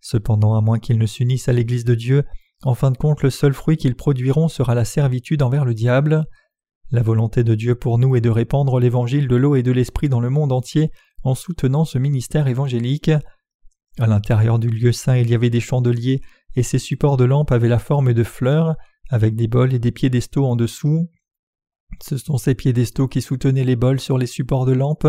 Cependant, 0.00 0.54
à 0.54 0.60
moins 0.60 0.78
qu'ils 0.78 0.98
ne 0.98 1.06
s'unissent 1.06 1.48
à 1.48 1.52
l'Église 1.52 1.84
de 1.84 1.94
Dieu, 1.94 2.24
en 2.62 2.74
fin 2.74 2.90
de 2.90 2.98
compte 2.98 3.22
le 3.22 3.30
seul 3.30 3.54
fruit 3.54 3.76
qu'ils 3.76 3.96
produiront 3.96 4.48
sera 4.48 4.74
la 4.74 4.84
servitude 4.84 5.42
envers 5.42 5.64
le 5.64 5.74
diable. 5.74 6.24
La 6.90 7.02
volonté 7.02 7.42
de 7.42 7.54
Dieu 7.54 7.74
pour 7.74 7.98
nous 7.98 8.16
est 8.16 8.20
de 8.20 8.30
répandre 8.30 8.78
l'Évangile 8.78 9.28
de 9.28 9.36
l'eau 9.36 9.56
et 9.56 9.62
de 9.62 9.72
l'Esprit 9.72 10.08
dans 10.08 10.20
le 10.20 10.30
monde 10.30 10.52
entier 10.52 10.90
en 11.22 11.34
soutenant 11.34 11.86
ce 11.86 11.98
ministère 11.98 12.48
évangélique. 12.48 13.10
À 13.98 14.06
l'intérieur 14.06 14.58
du 14.58 14.68
lieu 14.68 14.92
saint 14.92 15.16
il 15.16 15.30
y 15.30 15.34
avait 15.34 15.50
des 15.50 15.60
chandeliers, 15.60 16.20
et 16.54 16.62
ces 16.62 16.78
supports 16.78 17.16
de 17.16 17.24
lampes 17.24 17.52
avaient 17.52 17.68
la 17.68 17.78
forme 17.78 18.12
de 18.12 18.24
fleurs, 18.24 18.76
avec 19.08 19.34
des 19.36 19.48
bols 19.48 19.72
et 19.72 19.78
des 19.78 19.92
piédestaux 19.92 20.44
en 20.44 20.56
dessous. 20.56 21.08
Ce 22.02 22.16
sont 22.16 22.36
ces 22.36 22.54
piédestaux 22.54 23.08
qui 23.08 23.22
soutenaient 23.22 23.64
les 23.64 23.76
bols 23.76 24.00
sur 24.00 24.18
les 24.18 24.26
supports 24.26 24.66
de 24.66 24.72
lampes. 24.72 25.08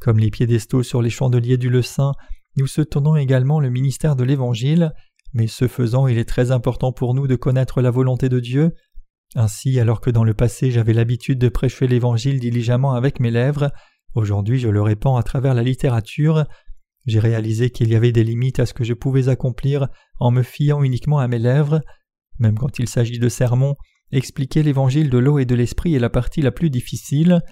Comme 0.00 0.18
les 0.18 0.30
piédestaux 0.30 0.82
sur 0.82 1.02
les 1.02 1.10
chandeliers 1.10 1.56
du 1.56 1.70
Le 1.70 1.82
Saint, 1.82 2.12
nous 2.56 2.66
soutenons 2.66 3.16
également 3.16 3.60
le 3.60 3.70
ministère 3.70 4.16
de 4.16 4.24
l'Évangile, 4.24 4.92
mais 5.34 5.46
ce 5.46 5.68
faisant, 5.68 6.06
il 6.06 6.18
est 6.18 6.28
très 6.28 6.50
important 6.50 6.92
pour 6.92 7.14
nous 7.14 7.26
de 7.26 7.36
connaître 7.36 7.82
la 7.82 7.90
volonté 7.90 8.28
de 8.28 8.40
Dieu. 8.40 8.72
Ainsi, 9.34 9.78
alors 9.80 10.00
que 10.00 10.10
dans 10.10 10.24
le 10.24 10.34
passé 10.34 10.70
j'avais 10.70 10.94
l'habitude 10.94 11.38
de 11.38 11.48
prêcher 11.48 11.86
l'Évangile 11.86 12.40
diligemment 12.40 12.94
avec 12.94 13.20
mes 13.20 13.30
lèvres, 13.30 13.70
aujourd'hui 14.14 14.58
je 14.58 14.68
le 14.68 14.80
répands 14.80 15.16
à 15.16 15.22
travers 15.22 15.52
la 15.52 15.62
littérature. 15.62 16.44
J'ai 17.06 17.20
réalisé 17.20 17.70
qu'il 17.70 17.88
y 17.88 17.94
avait 17.96 18.12
des 18.12 18.24
limites 18.24 18.60
à 18.60 18.66
ce 18.66 18.74
que 18.74 18.84
je 18.84 18.94
pouvais 18.94 19.28
accomplir 19.28 19.88
en 20.18 20.30
me 20.30 20.42
fiant 20.42 20.82
uniquement 20.82 21.18
à 21.18 21.28
mes 21.28 21.38
lèvres. 21.38 21.80
Même 22.38 22.58
quand 22.58 22.78
il 22.78 22.88
s'agit 22.88 23.18
de 23.18 23.28
sermons, 23.28 23.76
expliquer 24.12 24.62
l'évangile 24.62 25.10
de 25.10 25.18
l'eau 25.18 25.38
et 25.38 25.44
de 25.44 25.54
l'esprit 25.54 25.94
est 25.94 26.00
la 26.00 26.10
partie 26.10 26.42
la 26.42 26.52
plus 26.52 26.70
difficile. 26.70 27.42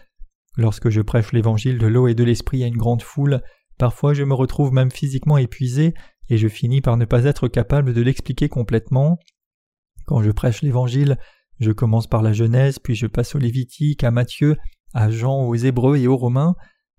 Lorsque 0.57 0.89
je 0.89 1.01
prêche 1.01 1.33
l'évangile 1.33 1.79
de 1.79 1.87
l'eau 1.87 2.07
et 2.07 2.15
de 2.15 2.25
l'esprit 2.25 2.63
à 2.63 2.67
une 2.67 2.77
grande 2.77 3.03
foule, 3.03 3.43
parfois 3.79 4.15
je 4.15 4.23
me 4.23 4.35
retrouve 4.35 4.73
même 4.73 4.91
physiquement 4.91 5.39
épuisé 5.39 5.95
et 6.29 6.39
je 6.39 6.49
finis 6.49 6.81
par 6.81 6.97
ne 6.97 7.05
pas 7.05 7.25
être 7.25 7.49
capable 7.49 7.93
de 7.93 8.03
l'expliquer 8.03 8.49
complètement. 8.49 9.19
Quand 10.07 10.23
je 10.23 10.31
prêche 10.31 10.63
l'évangile, 10.63 11.19
je 11.61 11.73
commence 11.73 12.07
par 12.07 12.23
la 12.23 12.33
Genèse, 12.33 12.79
puis 12.79 12.95
je 12.95 13.07
passe 13.07 13.35
au 13.35 13.39
Lévitique, 13.39 14.05
à 14.05 14.11
Matthieu, 14.11 14.57
à 14.93 15.11
Jean, 15.11 15.47
aux 15.47 15.55
Hébreux 15.55 15.97
et 15.97 16.07
aux 16.07 16.17
Romains, 16.17 16.55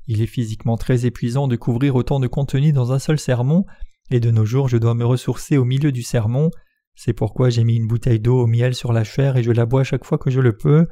il 0.07 0.21
est 0.21 0.27
physiquement 0.27 0.77
très 0.77 1.05
épuisant 1.05 1.47
de 1.47 1.55
couvrir 1.55 1.95
autant 1.95 2.19
de 2.19 2.27
contenu 2.27 2.71
dans 2.71 2.91
un 2.91 2.99
seul 2.99 3.19
sermon, 3.19 3.65
et 4.11 4.19
de 4.19 4.29
nos 4.29 4.45
jours 4.45 4.67
je 4.67 4.77
dois 4.77 4.93
me 4.93 5.05
ressourcer 5.05 5.57
au 5.57 5.65
milieu 5.65 5.91
du 5.91 6.03
sermon. 6.03 6.51
C'est 6.95 7.13
pourquoi 7.13 7.49
j'ai 7.49 7.63
mis 7.63 7.75
une 7.75 7.87
bouteille 7.87 8.19
d'eau 8.19 8.41
au 8.41 8.47
miel 8.47 8.73
sur 8.73 8.93
la 8.93 9.03
chair 9.03 9.37
et 9.37 9.43
je 9.43 9.51
la 9.51 9.65
bois 9.65 9.83
chaque 9.83 10.05
fois 10.05 10.17
que 10.17 10.31
je 10.31 10.39
le 10.39 10.55
peux. 10.55 10.87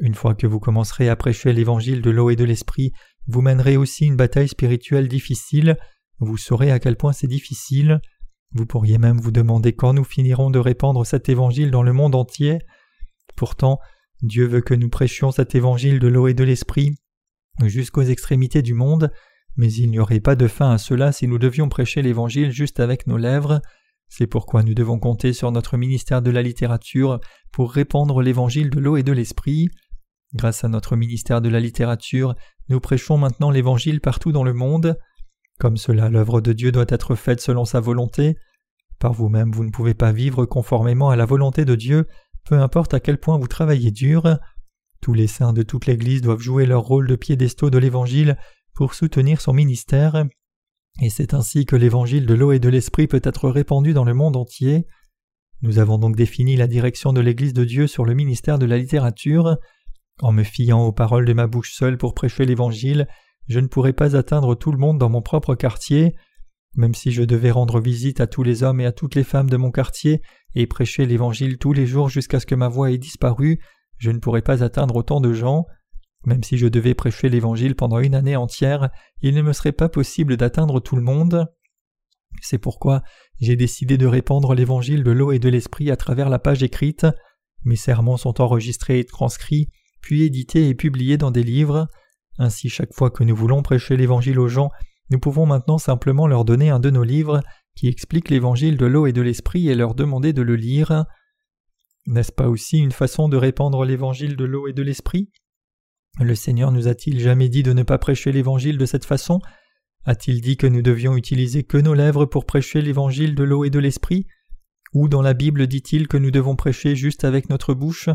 Une 0.00 0.14
fois 0.14 0.34
que 0.34 0.46
vous 0.46 0.60
commencerez 0.60 1.08
à 1.08 1.16
prêcher 1.16 1.52
l'évangile 1.52 2.02
de 2.02 2.10
l'eau 2.10 2.30
et 2.30 2.36
de 2.36 2.44
l'esprit, 2.44 2.92
vous 3.26 3.40
mènerez 3.40 3.76
aussi 3.76 4.06
une 4.06 4.16
bataille 4.16 4.48
spirituelle 4.48 5.08
difficile. 5.08 5.76
Vous 6.18 6.36
saurez 6.36 6.70
à 6.70 6.78
quel 6.78 6.96
point 6.96 7.12
c'est 7.12 7.26
difficile. 7.26 8.00
Vous 8.52 8.66
pourriez 8.66 8.98
même 8.98 9.18
vous 9.18 9.32
demander 9.32 9.72
quand 9.72 9.94
nous 9.94 10.04
finirons 10.04 10.50
de 10.50 10.58
répandre 10.58 11.06
cet 11.06 11.28
évangile 11.28 11.70
dans 11.70 11.82
le 11.82 11.92
monde 11.92 12.14
entier. 12.14 12.58
Pourtant, 13.36 13.78
Dieu 14.22 14.46
veut 14.46 14.60
que 14.60 14.74
nous 14.74 14.88
prêchions 14.88 15.30
cet 15.30 15.54
évangile 15.54 15.98
de 15.98 16.08
l'eau 16.08 16.28
et 16.28 16.34
de 16.34 16.44
l'esprit 16.44 16.94
jusqu'aux 17.64 18.02
extrémités 18.02 18.62
du 18.62 18.74
monde, 18.74 19.10
mais 19.56 19.72
il 19.72 19.90
n'y 19.90 19.98
aurait 19.98 20.20
pas 20.20 20.36
de 20.36 20.48
fin 20.48 20.72
à 20.72 20.78
cela 20.78 21.12
si 21.12 21.28
nous 21.28 21.38
devions 21.38 21.68
prêcher 21.68 22.02
l'Évangile 22.02 22.50
juste 22.50 22.80
avec 22.80 23.06
nos 23.06 23.16
lèvres. 23.16 23.60
C'est 24.08 24.26
pourquoi 24.26 24.62
nous 24.62 24.74
devons 24.74 24.98
compter 24.98 25.32
sur 25.32 25.50
notre 25.50 25.76
ministère 25.76 26.22
de 26.22 26.30
la 26.30 26.42
littérature 26.42 27.20
pour 27.52 27.72
répandre 27.72 28.20
l'Évangile 28.20 28.70
de 28.70 28.80
l'eau 28.80 28.96
et 28.96 29.02
de 29.02 29.12
l'Esprit. 29.12 29.68
Grâce 30.34 30.64
à 30.64 30.68
notre 30.68 30.96
ministère 30.96 31.40
de 31.40 31.48
la 31.48 31.60
littérature, 31.60 32.34
nous 32.68 32.80
prêchons 32.80 33.18
maintenant 33.18 33.50
l'Évangile 33.50 34.00
partout 34.00 34.32
dans 34.32 34.44
le 34.44 34.52
monde. 34.52 34.98
Comme 35.58 35.76
cela, 35.76 36.08
l'œuvre 36.08 36.40
de 36.40 36.52
Dieu 36.52 36.72
doit 36.72 36.86
être 36.88 37.14
faite 37.14 37.40
selon 37.40 37.64
sa 37.64 37.80
volonté. 37.80 38.36
Par 38.98 39.12
vous-même, 39.12 39.52
vous 39.52 39.64
ne 39.64 39.70
pouvez 39.70 39.94
pas 39.94 40.12
vivre 40.12 40.46
conformément 40.46 41.10
à 41.10 41.16
la 41.16 41.26
volonté 41.26 41.64
de 41.64 41.74
Dieu, 41.74 42.06
peu 42.44 42.58
importe 42.58 42.94
à 42.94 43.00
quel 43.00 43.18
point 43.18 43.38
vous 43.38 43.48
travaillez 43.48 43.90
dur. 43.90 44.38
Tous 45.00 45.12
les 45.12 45.26
saints 45.26 45.52
de 45.52 45.62
toute 45.62 45.86
l'Église 45.86 46.22
doivent 46.22 46.40
jouer 46.40 46.66
leur 46.66 46.82
rôle 46.82 47.06
de 47.06 47.16
piédestaux 47.16 47.70
de 47.70 47.78
l'Évangile 47.78 48.36
pour 48.74 48.94
soutenir 48.94 49.40
son 49.40 49.52
ministère, 49.52 50.24
et 51.00 51.10
c'est 51.10 51.34
ainsi 51.34 51.66
que 51.66 51.76
l'Évangile 51.76 52.26
de 52.26 52.34
l'eau 52.34 52.52
et 52.52 52.58
de 52.58 52.68
l'Esprit 52.68 53.06
peut 53.06 53.20
être 53.24 53.48
répandu 53.48 53.92
dans 53.92 54.04
le 54.04 54.14
monde 54.14 54.36
entier. 54.36 54.86
Nous 55.62 55.78
avons 55.78 55.98
donc 55.98 56.14
défini 56.14 56.56
la 56.56 56.66
direction 56.66 57.12
de 57.12 57.20
l'Église 57.20 57.52
de 57.52 57.64
Dieu 57.64 57.86
sur 57.86 58.04
le 58.04 58.14
ministère 58.14 58.58
de 58.58 58.66
la 58.66 58.78
littérature. 58.78 59.56
En 60.20 60.30
me 60.30 60.44
fiant 60.44 60.82
aux 60.86 60.92
paroles 60.92 61.24
de 61.24 61.32
ma 61.32 61.46
bouche 61.46 61.72
seule 61.72 61.98
pour 61.98 62.14
prêcher 62.14 62.44
l'Évangile, 62.44 63.08
je 63.48 63.58
ne 63.58 63.66
pourrais 63.66 63.92
pas 63.92 64.16
atteindre 64.16 64.54
tout 64.54 64.70
le 64.70 64.78
monde 64.78 64.98
dans 64.98 65.10
mon 65.10 65.22
propre 65.22 65.54
quartier. 65.54 66.14
Même 66.76 66.94
si 66.94 67.10
je 67.12 67.22
devais 67.22 67.50
rendre 67.50 67.80
visite 67.80 68.20
à 68.20 68.26
tous 68.26 68.42
les 68.42 68.62
hommes 68.62 68.80
et 68.80 68.86
à 68.86 68.92
toutes 68.92 69.14
les 69.14 69.24
femmes 69.24 69.50
de 69.50 69.56
mon 69.56 69.70
quartier 69.70 70.22
et 70.54 70.66
prêcher 70.66 71.06
l'Évangile 71.06 71.58
tous 71.58 71.72
les 71.72 71.86
jours 71.86 72.08
jusqu'à 72.08 72.40
ce 72.40 72.46
que 72.46 72.54
ma 72.54 72.68
voix 72.68 72.90
ait 72.90 72.98
disparu, 72.98 73.60
je 73.98 74.10
ne 74.10 74.18
pourrais 74.18 74.42
pas 74.42 74.62
atteindre 74.62 74.96
autant 74.96 75.20
de 75.20 75.32
gens. 75.32 75.66
Même 76.26 76.42
si 76.42 76.56
je 76.56 76.66
devais 76.66 76.94
prêcher 76.94 77.28
l'Évangile 77.28 77.74
pendant 77.74 77.98
une 77.98 78.14
année 78.14 78.36
entière, 78.36 78.90
il 79.20 79.34
ne 79.34 79.42
me 79.42 79.52
serait 79.52 79.72
pas 79.72 79.88
possible 79.88 80.36
d'atteindre 80.36 80.80
tout 80.80 80.96
le 80.96 81.02
monde. 81.02 81.46
C'est 82.40 82.58
pourquoi 82.58 83.02
j'ai 83.40 83.56
décidé 83.56 83.98
de 83.98 84.06
répandre 84.06 84.54
l'Évangile 84.54 85.04
de 85.04 85.10
l'eau 85.10 85.32
et 85.32 85.38
de 85.38 85.48
l'Esprit 85.48 85.90
à 85.90 85.96
travers 85.96 86.28
la 86.28 86.38
page 86.38 86.62
écrite. 86.62 87.06
Mes 87.64 87.76
sermons 87.76 88.16
sont 88.16 88.40
enregistrés 88.40 89.00
et 89.00 89.04
transcrits, 89.04 89.68
puis 90.00 90.22
édités 90.22 90.68
et 90.68 90.74
publiés 90.74 91.16
dans 91.18 91.30
des 91.30 91.42
livres. 91.42 91.88
Ainsi 92.38 92.68
chaque 92.68 92.92
fois 92.92 93.10
que 93.10 93.24
nous 93.24 93.36
voulons 93.36 93.62
prêcher 93.62 93.96
l'Évangile 93.96 94.38
aux 94.38 94.48
gens, 94.48 94.70
nous 95.10 95.18
pouvons 95.18 95.46
maintenant 95.46 95.78
simplement 95.78 96.26
leur 96.26 96.44
donner 96.44 96.70
un 96.70 96.80
de 96.80 96.90
nos 96.90 97.04
livres 97.04 97.40
qui 97.76 97.88
explique 97.88 98.30
l'Évangile 98.30 98.76
de 98.76 98.86
l'eau 98.86 99.06
et 99.06 99.12
de 99.12 99.22
l'Esprit 99.22 99.68
et 99.68 99.74
leur 99.74 99.94
demander 99.94 100.32
de 100.32 100.42
le 100.42 100.56
lire. 100.56 101.04
N'est-ce 102.06 102.32
pas 102.32 102.48
aussi 102.48 102.78
une 102.78 102.92
façon 102.92 103.28
de 103.28 103.36
répandre 103.36 103.84
l'évangile 103.84 104.36
de 104.36 104.44
l'eau 104.44 104.68
et 104.68 104.72
de 104.72 104.82
l'esprit? 104.82 105.30
Le 106.20 106.34
Seigneur 106.34 106.70
nous 106.70 106.86
a-t-il 106.86 107.18
jamais 107.18 107.48
dit 107.48 107.62
de 107.62 107.72
ne 107.72 107.82
pas 107.82 107.98
prêcher 107.98 108.30
l'évangile 108.30 108.78
de 108.78 108.86
cette 108.86 109.04
façon? 109.04 109.40
A-t-il 110.04 110.40
dit 110.40 110.56
que 110.56 110.66
nous 110.66 110.82
devions 110.82 111.16
utiliser 111.16 111.64
que 111.64 111.78
nos 111.78 111.94
lèvres 111.94 112.24
pour 112.24 112.46
prêcher 112.46 112.82
l'évangile 112.82 113.34
de 113.34 113.42
l'eau 113.42 113.64
et 113.64 113.70
de 113.70 113.78
l'esprit? 113.78 114.26
Ou 114.92 115.08
dans 115.08 115.22
la 115.22 115.34
Bible 115.34 115.66
dit-il 115.66 116.06
que 116.06 116.16
nous 116.16 116.30
devons 116.30 116.54
prêcher 116.54 116.94
juste 116.94 117.24
avec 117.24 117.48
notre 117.48 117.74
bouche? 117.74 118.08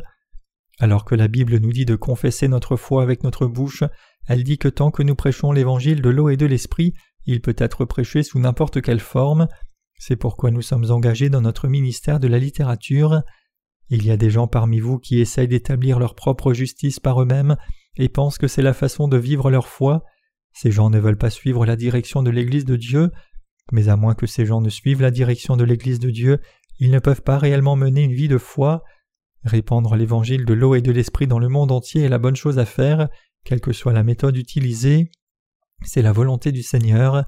Alors 0.80 1.04
que 1.04 1.16
la 1.16 1.28
Bible 1.28 1.58
nous 1.58 1.74
dit 1.74 1.86
de 1.86 1.98
confesser 1.98 2.48
notre 2.48 2.78
foi 2.78 3.04
avec 3.04 3.24
notre 3.24 3.48
bouche, 3.48 3.84
elle 4.28 4.46
dit 4.46 4.58
que 4.58 4.70
tant 4.70 4.92
que 4.92 5.04
nous 5.04 5.16
prêchons 5.16 5.52
l'évangile 5.52 6.02
de 6.02 6.10
l'eau 6.10 6.30
et 6.30 6.38
de 6.38 6.46
l'esprit, 6.46 6.94
il 7.26 7.42
peut 7.42 7.56
être 7.58 7.84
prêché 7.84 8.24
sous 8.24 8.40
n'importe 8.40 8.82
quelle 8.82 9.02
forme. 9.02 9.48
C'est 9.98 10.16
pourquoi 10.16 10.52
nous 10.52 10.62
sommes 10.62 10.90
engagés 10.90 11.30
dans 11.30 11.42
notre 11.42 11.68
ministère 11.68 12.22
de 12.22 12.30
la 12.30 12.40
littérature. 12.40 13.24
Il 13.90 14.06
y 14.06 14.12
a 14.12 14.18
des 14.18 14.30
gens 14.30 14.48
parmi 14.48 14.80
vous 14.80 15.00
qui 15.00 15.20
essayent 15.20 15.50
d'établir 15.50 16.00
leur 16.00 16.16
propre 16.16 16.54
justice 16.54 17.02
par 17.02 17.22
eux-mêmes 17.22 17.58
et 18.00 18.10
pensent 18.10 18.38
que 18.40 18.48
c'est 18.48 18.64
la 18.64 18.74
façon 18.74 19.08
de 19.08 19.18
vivre 19.18 19.52
leur 19.52 19.68
foi. 19.68 20.04
Ces 20.54 20.72
gens 20.72 20.90
ne 20.90 21.00
veulent 21.00 21.18
pas 21.18 21.30
suivre 21.30 21.66
la 21.66 21.76
direction 21.76 22.24
de 22.24 22.32
l'Église 22.32 22.66
de 22.66 22.78
Dieu, 22.78 23.12
mais 23.72 23.90
à 23.90 23.98
moins 23.98 24.16
que 24.16 24.26
ces 24.26 24.46
gens 24.46 24.62
ne 24.62 24.70
suivent 24.70 25.02
la 25.02 25.12
direction 25.12 25.58
de 25.58 25.64
l'Église 25.64 26.00
de 26.00 26.10
Dieu, 26.10 26.40
ils 26.80 26.92
ne 26.92 27.00
peuvent 27.00 27.22
pas 27.22 27.38
réellement 27.38 27.76
mener 27.76 28.04
une 28.04 28.14
vie 28.14 28.30
de 28.30 28.38
foi. 28.38 28.84
Répandre 29.44 29.96
l'évangile 29.96 30.46
de 30.46 30.54
l'eau 30.54 30.76
et 30.76 30.82
de 30.82 30.92
l'esprit 30.92 31.28
dans 31.28 31.40
le 31.40 31.50
monde 31.50 31.72
entier 31.72 32.04
est 32.04 32.10
la 32.10 32.18
bonne 32.18 32.38
chose 32.38 32.58
à 32.58 32.66
faire, 32.66 33.10
quelle 33.44 33.62
que 33.62 33.74
soit 33.74 33.94
la 33.94 34.04
méthode 34.04 34.38
utilisée. 34.38 35.12
C'est 35.84 36.02
la 36.02 36.14
volonté 36.14 36.52
du 36.52 36.64
Seigneur. 36.64 37.26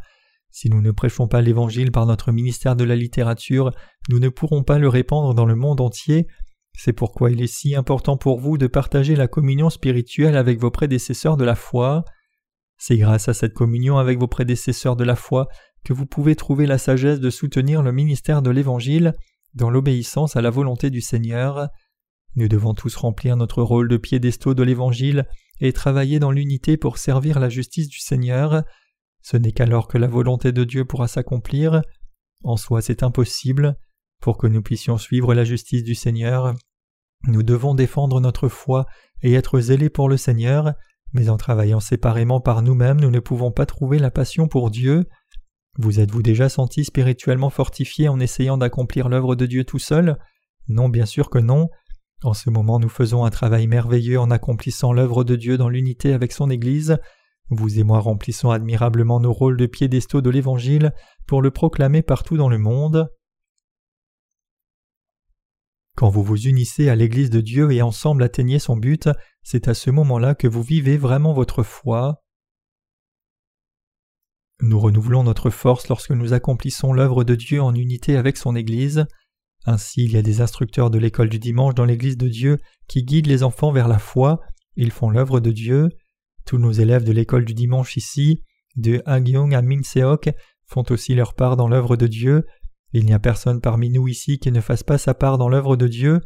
Si 0.49 0.69
nous 0.69 0.81
ne 0.81 0.91
prêchons 0.91 1.27
pas 1.27 1.41
l'évangile 1.41 1.91
par 1.91 2.05
notre 2.05 2.31
ministère 2.31 2.75
de 2.75 2.83
la 2.83 2.95
littérature, 2.95 3.71
nous 4.09 4.19
ne 4.19 4.29
pourrons 4.29 4.63
pas 4.63 4.79
le 4.79 4.89
répandre 4.89 5.33
dans 5.33 5.45
le 5.45 5.55
monde 5.55 5.79
entier, 5.79 6.27
c'est 6.73 6.93
pourquoi 6.93 7.31
il 7.31 7.41
est 7.41 7.47
si 7.47 7.75
important 7.75 8.17
pour 8.17 8.39
vous 8.39 8.57
de 8.57 8.67
partager 8.67 9.15
la 9.15 9.27
communion 9.27 9.69
spirituelle 9.69 10.35
avec 10.35 10.59
vos 10.59 10.71
prédécesseurs 10.71 11.37
de 11.37 11.43
la 11.43 11.55
foi. 11.55 12.03
C'est 12.77 12.97
grâce 12.97 13.29
à 13.29 13.33
cette 13.33 13.53
communion 13.53 13.97
avec 13.97 14.17
vos 14.19 14.27
prédécesseurs 14.27 14.95
de 14.95 15.03
la 15.03 15.15
foi 15.15 15.47
que 15.83 15.93
vous 15.93 16.05
pouvez 16.05 16.35
trouver 16.35 16.65
la 16.65 16.77
sagesse 16.77 17.19
de 17.19 17.29
soutenir 17.29 17.83
le 17.83 17.91
ministère 17.91 18.41
de 18.41 18.49
l'Évangile 18.49 19.13
dans 19.53 19.69
l'obéissance 19.69 20.35
à 20.35 20.41
la 20.41 20.49
volonté 20.49 20.89
du 20.89 21.01
Seigneur. 21.01 21.69
Nous 22.35 22.47
devons 22.47 22.73
tous 22.73 22.95
remplir 22.95 23.35
notre 23.35 23.61
rôle 23.61 23.87
de 23.87 23.97
piédestaux 23.97 24.53
de 24.53 24.63
l'Évangile 24.63 25.27
et 25.59 25.73
travailler 25.73 26.19
dans 26.19 26.31
l'unité 26.31 26.77
pour 26.77 26.97
servir 26.97 27.39
la 27.39 27.49
justice 27.49 27.89
du 27.89 27.99
Seigneur. 27.99 28.63
Ce 29.21 29.37
n'est 29.37 29.51
qu'alors 29.51 29.87
que 29.87 29.97
la 29.97 30.07
volonté 30.07 30.51
de 30.51 30.63
Dieu 30.63 30.85
pourra 30.85 31.07
s'accomplir. 31.07 31.81
En 32.43 32.57
soi 32.57 32.81
c'est 32.81 33.03
impossible. 33.03 33.75
Pour 34.21 34.37
que 34.37 34.47
nous 34.47 34.61
puissions 34.61 34.97
suivre 34.97 35.33
la 35.33 35.43
justice 35.43 35.83
du 35.83 35.95
Seigneur, 35.95 36.53
nous 37.27 37.43
devons 37.43 37.73
défendre 37.73 38.21
notre 38.21 38.47
foi 38.47 38.85
et 39.21 39.33
être 39.33 39.59
zélés 39.59 39.89
pour 39.89 40.09
le 40.09 40.17
Seigneur, 40.17 40.73
mais 41.13 41.29
en 41.29 41.37
travaillant 41.37 41.79
séparément 41.79 42.39
par 42.39 42.61
nous-mêmes, 42.61 43.01
nous 43.01 43.11
ne 43.11 43.19
pouvons 43.19 43.51
pas 43.51 43.65
trouver 43.65 43.99
la 43.99 44.11
passion 44.11 44.47
pour 44.47 44.69
Dieu. 44.69 45.05
Vous 45.77 45.99
êtes-vous 45.99 46.21
déjà 46.21 46.49
senti 46.49 46.85
spirituellement 46.85 47.49
fortifié 47.49 48.09
en 48.09 48.19
essayant 48.19 48.57
d'accomplir 48.57 49.09
l'œuvre 49.09 49.35
de 49.35 49.45
Dieu 49.45 49.63
tout 49.63 49.79
seul? 49.79 50.17
Non, 50.67 50.87
bien 50.87 51.05
sûr 51.05 51.29
que 51.29 51.39
non. 51.39 51.69
En 52.23 52.33
ce 52.33 52.49
moment, 52.49 52.79
nous 52.79 52.89
faisons 52.89 53.25
un 53.25 53.31
travail 53.31 53.65
merveilleux 53.65 54.19
en 54.19 54.29
accomplissant 54.29 54.93
l'œuvre 54.93 55.23
de 55.23 55.35
Dieu 55.35 55.57
dans 55.57 55.69
l'unité 55.69 56.13
avec 56.13 56.31
son 56.31 56.49
Église. 56.49 56.97
Vous 57.49 57.79
et 57.79 57.83
moi 57.83 57.99
remplissons 57.99 58.51
admirablement 58.51 59.19
nos 59.19 59.33
rôles 59.33 59.57
de 59.57 59.65
piédestaux 59.65 60.21
de 60.21 60.29
l'Évangile 60.29 60.93
pour 61.25 61.41
le 61.41 61.51
proclamer 61.51 62.03
partout 62.03 62.37
dans 62.37 62.49
le 62.49 62.59
monde. 62.59 63.09
Quand 65.95 66.09
vous 66.09 66.23
vous 66.23 66.47
unissez 66.47 66.89
à 66.89 66.95
l'Église 66.95 67.29
de 67.29 67.41
Dieu 67.41 67.71
et 67.71 67.81
ensemble 67.81 68.23
atteignez 68.23 68.59
son 68.59 68.77
but, 68.77 69.09
c'est 69.43 69.67
à 69.67 69.73
ce 69.73 69.89
moment-là 69.91 70.35
que 70.35 70.47
vous 70.47 70.63
vivez 70.63 70.97
vraiment 70.97 71.33
votre 71.33 71.63
foi. 71.63 72.23
Nous 74.61 74.79
renouvelons 74.79 75.23
notre 75.23 75.49
force 75.49 75.89
lorsque 75.89 76.11
nous 76.11 76.33
accomplissons 76.33 76.93
l'œuvre 76.93 77.23
de 77.23 77.35
Dieu 77.35 77.61
en 77.61 77.73
unité 77.73 78.15
avec 78.15 78.37
son 78.37 78.55
Église. 78.55 79.05
Ainsi 79.65 80.05
il 80.05 80.13
y 80.13 80.17
a 80.17 80.21
des 80.21 80.41
instructeurs 80.41 80.89
de 80.89 80.97
l'école 80.97 81.29
du 81.29 81.39
dimanche 81.39 81.75
dans 81.75 81.85
l'Église 81.85 82.17
de 82.17 82.27
Dieu 82.27 82.59
qui 82.87 83.03
guident 83.03 83.27
les 83.27 83.43
enfants 83.43 83.71
vers 83.71 83.87
la 83.87 83.99
foi, 83.99 84.39
ils 84.75 84.91
font 84.91 85.09
l'œuvre 85.09 85.39
de 85.39 85.51
Dieu. 85.51 85.89
Tous 86.45 86.57
nos 86.57 86.71
élèves 86.71 87.03
de 87.03 87.11
l'école 87.11 87.45
du 87.45 87.53
dimanche 87.53 87.97
ici, 87.97 88.43
de 88.75 89.01
Hagyong 89.05 89.53
à 89.53 89.61
Minseok, 89.61 90.31
font 90.65 90.83
aussi 90.89 91.13
leur 91.13 91.35
part 91.35 91.57
dans 91.57 91.67
l'œuvre 91.67 91.97
de 91.97 92.07
Dieu. 92.07 92.45
Il 92.93 93.05
n'y 93.05 93.13
a 93.13 93.19
personne 93.19 93.61
parmi 93.61 93.89
nous 93.89 94.07
ici 94.07 94.39
qui 94.39 94.51
ne 94.51 94.61
fasse 94.61 94.83
pas 94.83 94.97
sa 94.97 95.13
part 95.13 95.37
dans 95.37 95.49
l'œuvre 95.49 95.75
de 95.77 95.87
Dieu. 95.87 96.19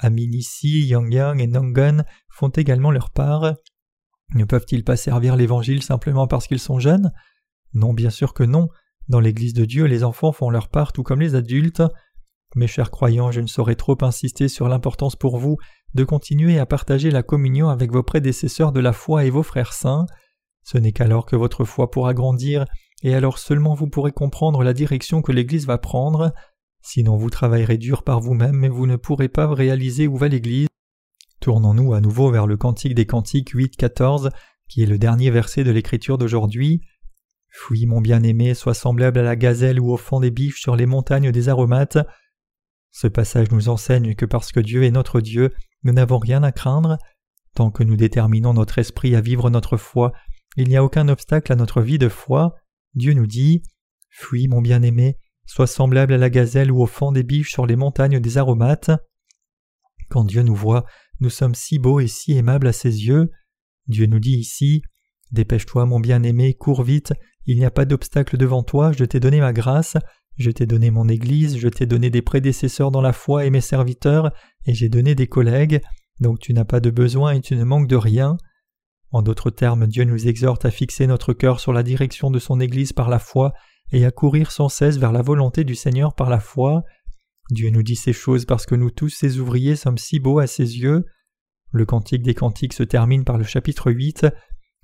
Amin 0.00 0.30
ici, 0.32 0.86
Yangyang 0.86 1.40
et 1.40 1.46
Nongun 1.46 2.04
font 2.30 2.48
également 2.48 2.90
leur 2.90 3.10
part. 3.10 3.54
Ne 4.34 4.44
peuvent-ils 4.44 4.84
pas 4.84 4.96
servir 4.96 5.36
l'Évangile 5.36 5.82
simplement 5.82 6.26
parce 6.26 6.46
qu'ils 6.46 6.60
sont 6.60 6.78
jeunes? 6.78 7.12
Non, 7.74 7.92
bien 7.92 8.10
sûr 8.10 8.34
que 8.34 8.44
non. 8.44 8.68
Dans 9.08 9.20
l'Église 9.20 9.54
de 9.54 9.64
Dieu, 9.64 9.84
les 9.84 10.04
enfants 10.04 10.32
font 10.32 10.50
leur 10.50 10.68
part 10.68 10.92
tout 10.92 11.02
comme 11.02 11.20
les 11.20 11.34
adultes. 11.34 11.82
Mes 12.56 12.66
chers 12.66 12.90
croyants, 12.90 13.30
je 13.30 13.40
ne 13.40 13.46
saurais 13.46 13.76
trop 13.76 13.96
insister 14.02 14.48
sur 14.48 14.68
l'importance 14.68 15.16
pour 15.16 15.38
vous 15.38 15.56
de 15.94 16.04
continuer 16.04 16.58
à 16.58 16.66
partager 16.66 17.10
la 17.10 17.22
communion 17.22 17.68
avec 17.68 17.92
vos 17.92 18.02
prédécesseurs 18.02 18.72
de 18.72 18.80
la 18.80 18.92
foi 18.92 19.24
et 19.24 19.30
vos 19.30 19.42
frères 19.42 19.72
saints. 19.72 20.06
Ce 20.62 20.78
n'est 20.78 20.92
qu'alors 20.92 21.26
que 21.26 21.36
votre 21.36 21.64
foi 21.64 21.90
pourra 21.90 22.14
grandir, 22.14 22.64
et 23.02 23.14
alors 23.14 23.38
seulement 23.38 23.74
vous 23.74 23.88
pourrez 23.88 24.12
comprendre 24.12 24.62
la 24.62 24.72
direction 24.72 25.22
que 25.22 25.32
l'Église 25.32 25.66
va 25.66 25.78
prendre. 25.78 26.32
Sinon 26.82 27.16
vous 27.16 27.30
travaillerez 27.30 27.78
dur 27.78 28.02
par 28.02 28.20
vous-même, 28.20 28.56
mais 28.56 28.68
vous 28.68 28.86
ne 28.86 28.96
pourrez 28.96 29.28
pas 29.28 29.52
réaliser 29.52 30.06
où 30.06 30.16
va 30.16 30.28
l'Église. 30.28 30.68
Tournons-nous 31.40 31.94
à 31.94 32.00
nouveau 32.00 32.30
vers 32.30 32.46
le 32.46 32.56
Cantique 32.56 32.94
des 32.94 33.06
Cantiques 33.06 33.54
8-14, 33.54 34.30
qui 34.68 34.82
est 34.82 34.86
le 34.86 34.98
dernier 34.98 35.30
verset 35.30 35.64
de 35.64 35.70
l'Écriture 35.70 36.18
d'aujourd'hui. 36.18 36.82
Fuis, 37.48 37.86
mon 37.86 38.00
bien-aimé, 38.00 38.54
sois 38.54 38.74
semblable 38.74 39.18
à 39.18 39.22
la 39.22 39.36
gazelle 39.36 39.80
ou 39.80 39.90
au 39.90 39.96
fond 39.96 40.20
des 40.20 40.30
biches 40.30 40.60
sur 40.60 40.76
les 40.76 40.86
montagnes 40.86 41.32
des 41.32 41.48
aromates. 41.48 41.98
Ce 42.92 43.06
passage 43.06 43.50
nous 43.50 43.68
enseigne 43.68 44.14
que 44.14 44.26
parce 44.26 44.52
que 44.52 44.60
Dieu 44.60 44.84
est 44.84 44.90
notre 44.90 45.20
Dieu, 45.20 45.52
nous 45.82 45.92
n'avons 45.92 46.18
rien 46.18 46.42
à 46.42 46.52
craindre. 46.52 46.98
Tant 47.54 47.70
que 47.70 47.82
nous 47.82 47.96
déterminons 47.96 48.54
notre 48.54 48.78
esprit 48.78 49.16
à 49.16 49.20
vivre 49.20 49.50
notre 49.50 49.76
foi, 49.76 50.12
il 50.56 50.68
n'y 50.68 50.76
a 50.76 50.84
aucun 50.84 51.08
obstacle 51.08 51.52
à 51.52 51.56
notre 51.56 51.80
vie 51.80 51.98
de 51.98 52.08
foi. 52.08 52.54
Dieu 52.94 53.12
nous 53.14 53.26
dit 53.26 53.62
Fuis, 54.08 54.48
mon 54.48 54.60
bien-aimé, 54.60 55.16
sois 55.46 55.66
semblable 55.66 56.12
à 56.12 56.18
la 56.18 56.30
gazelle 56.30 56.70
ou 56.70 56.82
au 56.82 56.86
fond 56.86 57.12
des 57.12 57.22
biches 57.22 57.52
sur 57.52 57.66
les 57.66 57.76
montagnes 57.76 58.20
des 58.20 58.38
aromates. 58.38 58.90
Quand 60.08 60.24
Dieu 60.24 60.42
nous 60.42 60.54
voit, 60.54 60.84
nous 61.20 61.30
sommes 61.30 61.54
si 61.54 61.78
beaux 61.78 62.00
et 62.00 62.08
si 62.08 62.32
aimables 62.32 62.66
à 62.66 62.72
ses 62.72 63.06
yeux. 63.06 63.30
Dieu 63.86 64.06
nous 64.06 64.20
dit 64.20 64.36
ici 64.36 64.82
Dépêche-toi, 65.32 65.86
mon 65.86 66.00
bien-aimé, 66.00 66.54
cours 66.54 66.82
vite, 66.82 67.12
il 67.46 67.56
n'y 67.56 67.64
a 67.64 67.70
pas 67.70 67.84
d'obstacle 67.84 68.36
devant 68.36 68.62
toi, 68.62 68.92
je 68.92 69.04
t'ai 69.04 69.20
donné 69.20 69.40
ma 69.40 69.52
grâce, 69.52 69.96
je 70.36 70.50
t'ai 70.50 70.66
donné 70.66 70.90
mon 70.90 71.08
Église, 71.08 71.58
je 71.58 71.68
t'ai 71.68 71.86
donné 71.86 72.10
des 72.10 72.22
prédécesseurs 72.22 72.90
dans 72.90 73.00
la 73.00 73.12
foi 73.12 73.44
et 73.44 73.50
mes 73.50 73.60
serviteurs, 73.60 74.32
et 74.66 74.74
j'ai 74.74 74.88
donné 74.88 75.14
des 75.14 75.26
collègues, 75.26 75.80
donc 76.20 76.40
tu 76.40 76.52
n'as 76.52 76.64
pas 76.64 76.80
de 76.80 76.90
besoin 76.90 77.32
et 77.32 77.40
tu 77.40 77.54
ne 77.56 77.64
manques 77.64 77.88
de 77.88 77.96
rien. 77.96 78.36
En 79.12 79.22
d'autres 79.22 79.50
termes, 79.50 79.86
Dieu 79.86 80.04
nous 80.04 80.28
exhorte 80.28 80.64
à 80.64 80.70
fixer 80.70 81.06
notre 81.06 81.32
cœur 81.32 81.58
sur 81.60 81.72
la 81.72 81.82
direction 81.82 82.30
de 82.30 82.38
son 82.38 82.60
Église 82.60 82.92
par 82.92 83.08
la 83.08 83.18
foi 83.18 83.52
et 83.92 84.04
à 84.04 84.10
courir 84.10 84.52
sans 84.52 84.68
cesse 84.68 84.98
vers 84.98 85.12
la 85.12 85.22
volonté 85.22 85.64
du 85.64 85.74
Seigneur 85.74 86.14
par 86.14 86.30
la 86.30 86.38
foi. 86.38 86.84
Dieu 87.50 87.70
nous 87.70 87.82
dit 87.82 87.96
ces 87.96 88.12
choses 88.12 88.44
parce 88.44 88.66
que 88.66 88.76
nous 88.76 88.90
tous, 88.90 89.08
ses 89.08 89.38
ouvriers, 89.38 89.74
sommes 89.74 89.98
si 89.98 90.20
beaux 90.20 90.38
à 90.38 90.46
ses 90.46 90.78
yeux. 90.78 91.04
Le 91.72 91.84
Cantique 91.84 92.22
des 92.22 92.34
Cantiques 92.34 92.72
se 92.72 92.84
termine 92.84 93.24
par 93.24 93.38
le 93.38 93.44
chapitre 93.44 93.90
8. 93.90 94.26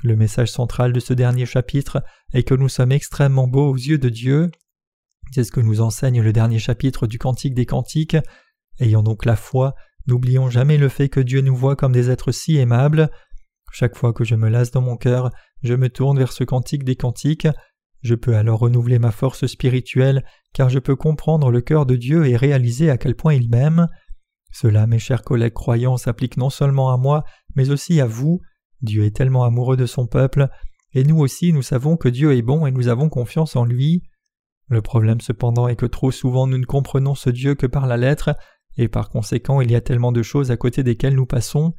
Le 0.02 0.16
message 0.16 0.50
central 0.50 0.92
de 0.92 1.00
ce 1.00 1.14
dernier 1.14 1.46
chapitre 1.46 2.02
est 2.32 2.42
que 2.42 2.54
nous 2.54 2.68
sommes 2.68 2.92
extrêmement 2.92 3.46
beaux 3.46 3.70
aux 3.70 3.76
yeux 3.76 3.98
de 3.98 4.08
Dieu. 4.08 4.50
C'est 5.32 5.44
ce 5.44 5.52
que 5.52 5.60
nous 5.60 5.80
enseigne 5.80 6.20
le 6.20 6.32
dernier 6.32 6.58
chapitre 6.58 7.06
du 7.06 7.18
Cantique 7.18 7.54
des 7.54 7.66
Cantiques. 7.66 8.16
Ayant 8.80 9.02
donc 9.02 9.24
la 9.24 9.36
foi, 9.36 9.74
n'oublions 10.06 10.50
jamais 10.50 10.78
le 10.78 10.88
fait 10.88 11.08
que 11.08 11.20
Dieu 11.20 11.40
nous 11.40 11.56
voit 11.56 11.76
comme 11.76 11.92
des 11.92 12.10
êtres 12.10 12.32
si 12.32 12.56
aimables. 12.56 13.10
Chaque 13.78 13.94
fois 13.94 14.14
que 14.14 14.24
je 14.24 14.34
me 14.36 14.48
lasse 14.48 14.70
dans 14.70 14.80
mon 14.80 14.96
cœur, 14.96 15.30
je 15.62 15.74
me 15.74 15.90
tourne 15.90 16.16
vers 16.16 16.32
ce 16.32 16.44
Cantique 16.44 16.82
des 16.82 16.96
Cantiques. 16.96 17.46
Je 18.00 18.14
peux 18.14 18.34
alors 18.34 18.60
renouveler 18.60 18.98
ma 18.98 19.10
force 19.10 19.44
spirituelle, 19.44 20.24
car 20.54 20.70
je 20.70 20.78
peux 20.78 20.96
comprendre 20.96 21.50
le 21.50 21.60
cœur 21.60 21.84
de 21.84 21.94
Dieu 21.94 22.24
et 22.26 22.36
réaliser 22.36 22.88
à 22.88 22.96
quel 22.96 23.14
point 23.14 23.34
il 23.34 23.50
m'aime. 23.50 23.86
Cela, 24.50 24.86
mes 24.86 24.98
chers 24.98 25.22
collègues 25.22 25.52
croyants, 25.52 25.98
s'applique 25.98 26.38
non 26.38 26.48
seulement 26.48 26.90
à 26.90 26.96
moi, 26.96 27.24
mais 27.54 27.68
aussi 27.68 28.00
à 28.00 28.06
vous. 28.06 28.40
Dieu 28.80 29.04
est 29.04 29.14
tellement 29.14 29.44
amoureux 29.44 29.76
de 29.76 29.84
son 29.84 30.06
peuple, 30.06 30.48
et 30.94 31.04
nous 31.04 31.18
aussi 31.18 31.52
nous 31.52 31.60
savons 31.60 31.98
que 31.98 32.08
Dieu 32.08 32.34
est 32.34 32.40
bon 32.40 32.64
et 32.64 32.70
nous 32.70 32.88
avons 32.88 33.10
confiance 33.10 33.56
en 33.56 33.66
lui. 33.66 34.04
Le 34.68 34.80
problème 34.80 35.20
cependant 35.20 35.68
est 35.68 35.76
que 35.76 35.84
trop 35.84 36.10
souvent 36.10 36.46
nous 36.46 36.56
ne 36.56 36.64
comprenons 36.64 37.14
ce 37.14 37.28
Dieu 37.28 37.54
que 37.54 37.66
par 37.66 37.86
la 37.86 37.98
lettre, 37.98 38.36
et 38.78 38.88
par 38.88 39.10
conséquent 39.10 39.60
il 39.60 39.70
y 39.70 39.76
a 39.76 39.82
tellement 39.82 40.12
de 40.12 40.22
choses 40.22 40.50
à 40.50 40.56
côté 40.56 40.82
desquelles 40.82 41.14
nous 41.14 41.26
passons. 41.26 41.74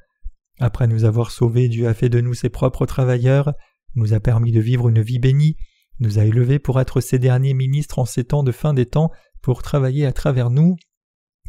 Après 0.60 0.88
nous 0.88 1.06
avoir 1.06 1.32
sauvés, 1.32 1.70
Dieu 1.70 1.88
a 1.88 1.93
fait 1.93 2.10
de 2.10 2.22
nous 2.22 2.34
ses 2.34 2.50
propres 2.50 2.86
travailleurs, 2.86 3.54
nous 3.96 4.13
a 4.13 4.20
permis 4.20 4.52
de 4.52 4.60
vivre 4.60 4.89
une 4.89 5.02
vie 5.02 5.20
bénie, 5.20 5.56
nous 6.00 6.20
a 6.20 6.26
élevés 6.26 6.60
pour 6.60 6.80
être 6.80 7.02
ses 7.02 7.20
derniers 7.20 7.54
ministres 7.54 8.00
en 8.00 8.06
ces 8.06 8.24
temps 8.24 8.43
de 8.43 8.52
fin 8.52 8.74
des 8.74 8.86
temps, 8.86 9.12
pour 9.41 9.62
travailler 9.62 10.06
à 10.06 10.13
travers 10.13 10.50
nous, 10.50 10.76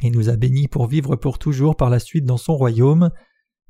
et 0.03 0.11
nous 0.11 0.29
a 0.29 0.37
bénis 0.37 0.68
pour 0.68 0.87
vivre 0.87 1.16
pour 1.16 1.38
toujours 1.38 1.77
par 1.77 1.90
la 1.90 1.99
suite 1.99 2.25
dans 2.25 2.37
son 2.37 2.57
royaume. 2.57 3.11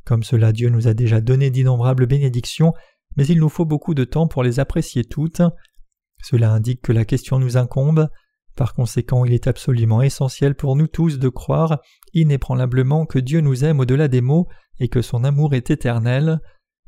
Comme 0.05 0.23
cela 0.23 0.53
Dieu 0.53 0.71
nous 0.71 0.89
a 0.89 0.95
déjà 0.95 1.21
donné 1.21 1.51
d'innombrables 1.51 2.07
bénédictions, 2.07 2.75
mais 3.17 3.27
il 3.27 3.39
nous 3.39 3.49
faut 3.49 3.65
beaucoup 3.65 3.95
de 3.95 4.05
temps 4.05 4.29
pour 4.29 4.43
les 4.43 4.61
apprécier 4.61 5.05
toutes. 5.05 5.43
Cela 6.23 6.53
indique 6.53 6.83
que 6.83 6.93
la 6.93 7.05
question 7.05 7.39
nous 7.39 7.57
incombe. 7.57 8.09
Par 8.59 8.75
conséquent, 8.75 9.25
il 9.25 9.33
est 9.33 9.47
absolument 9.47 10.03
essentiel 10.03 10.57
pour 10.57 10.75
nous 10.75 10.89
tous 10.89 11.21
de 11.21 11.29
croire 11.29 11.79
inébranlablement 12.13 13.07
que 13.07 13.21
Dieu 13.21 13.41
nous 13.41 13.65
aime 13.65 13.79
au-delà 13.79 14.09
des 14.09 14.21
mots 14.21 14.49
et 14.81 14.89
que 14.89 15.01
son 15.01 15.23
amour 15.23 15.55
est 15.55 15.71
éternel. 15.71 16.41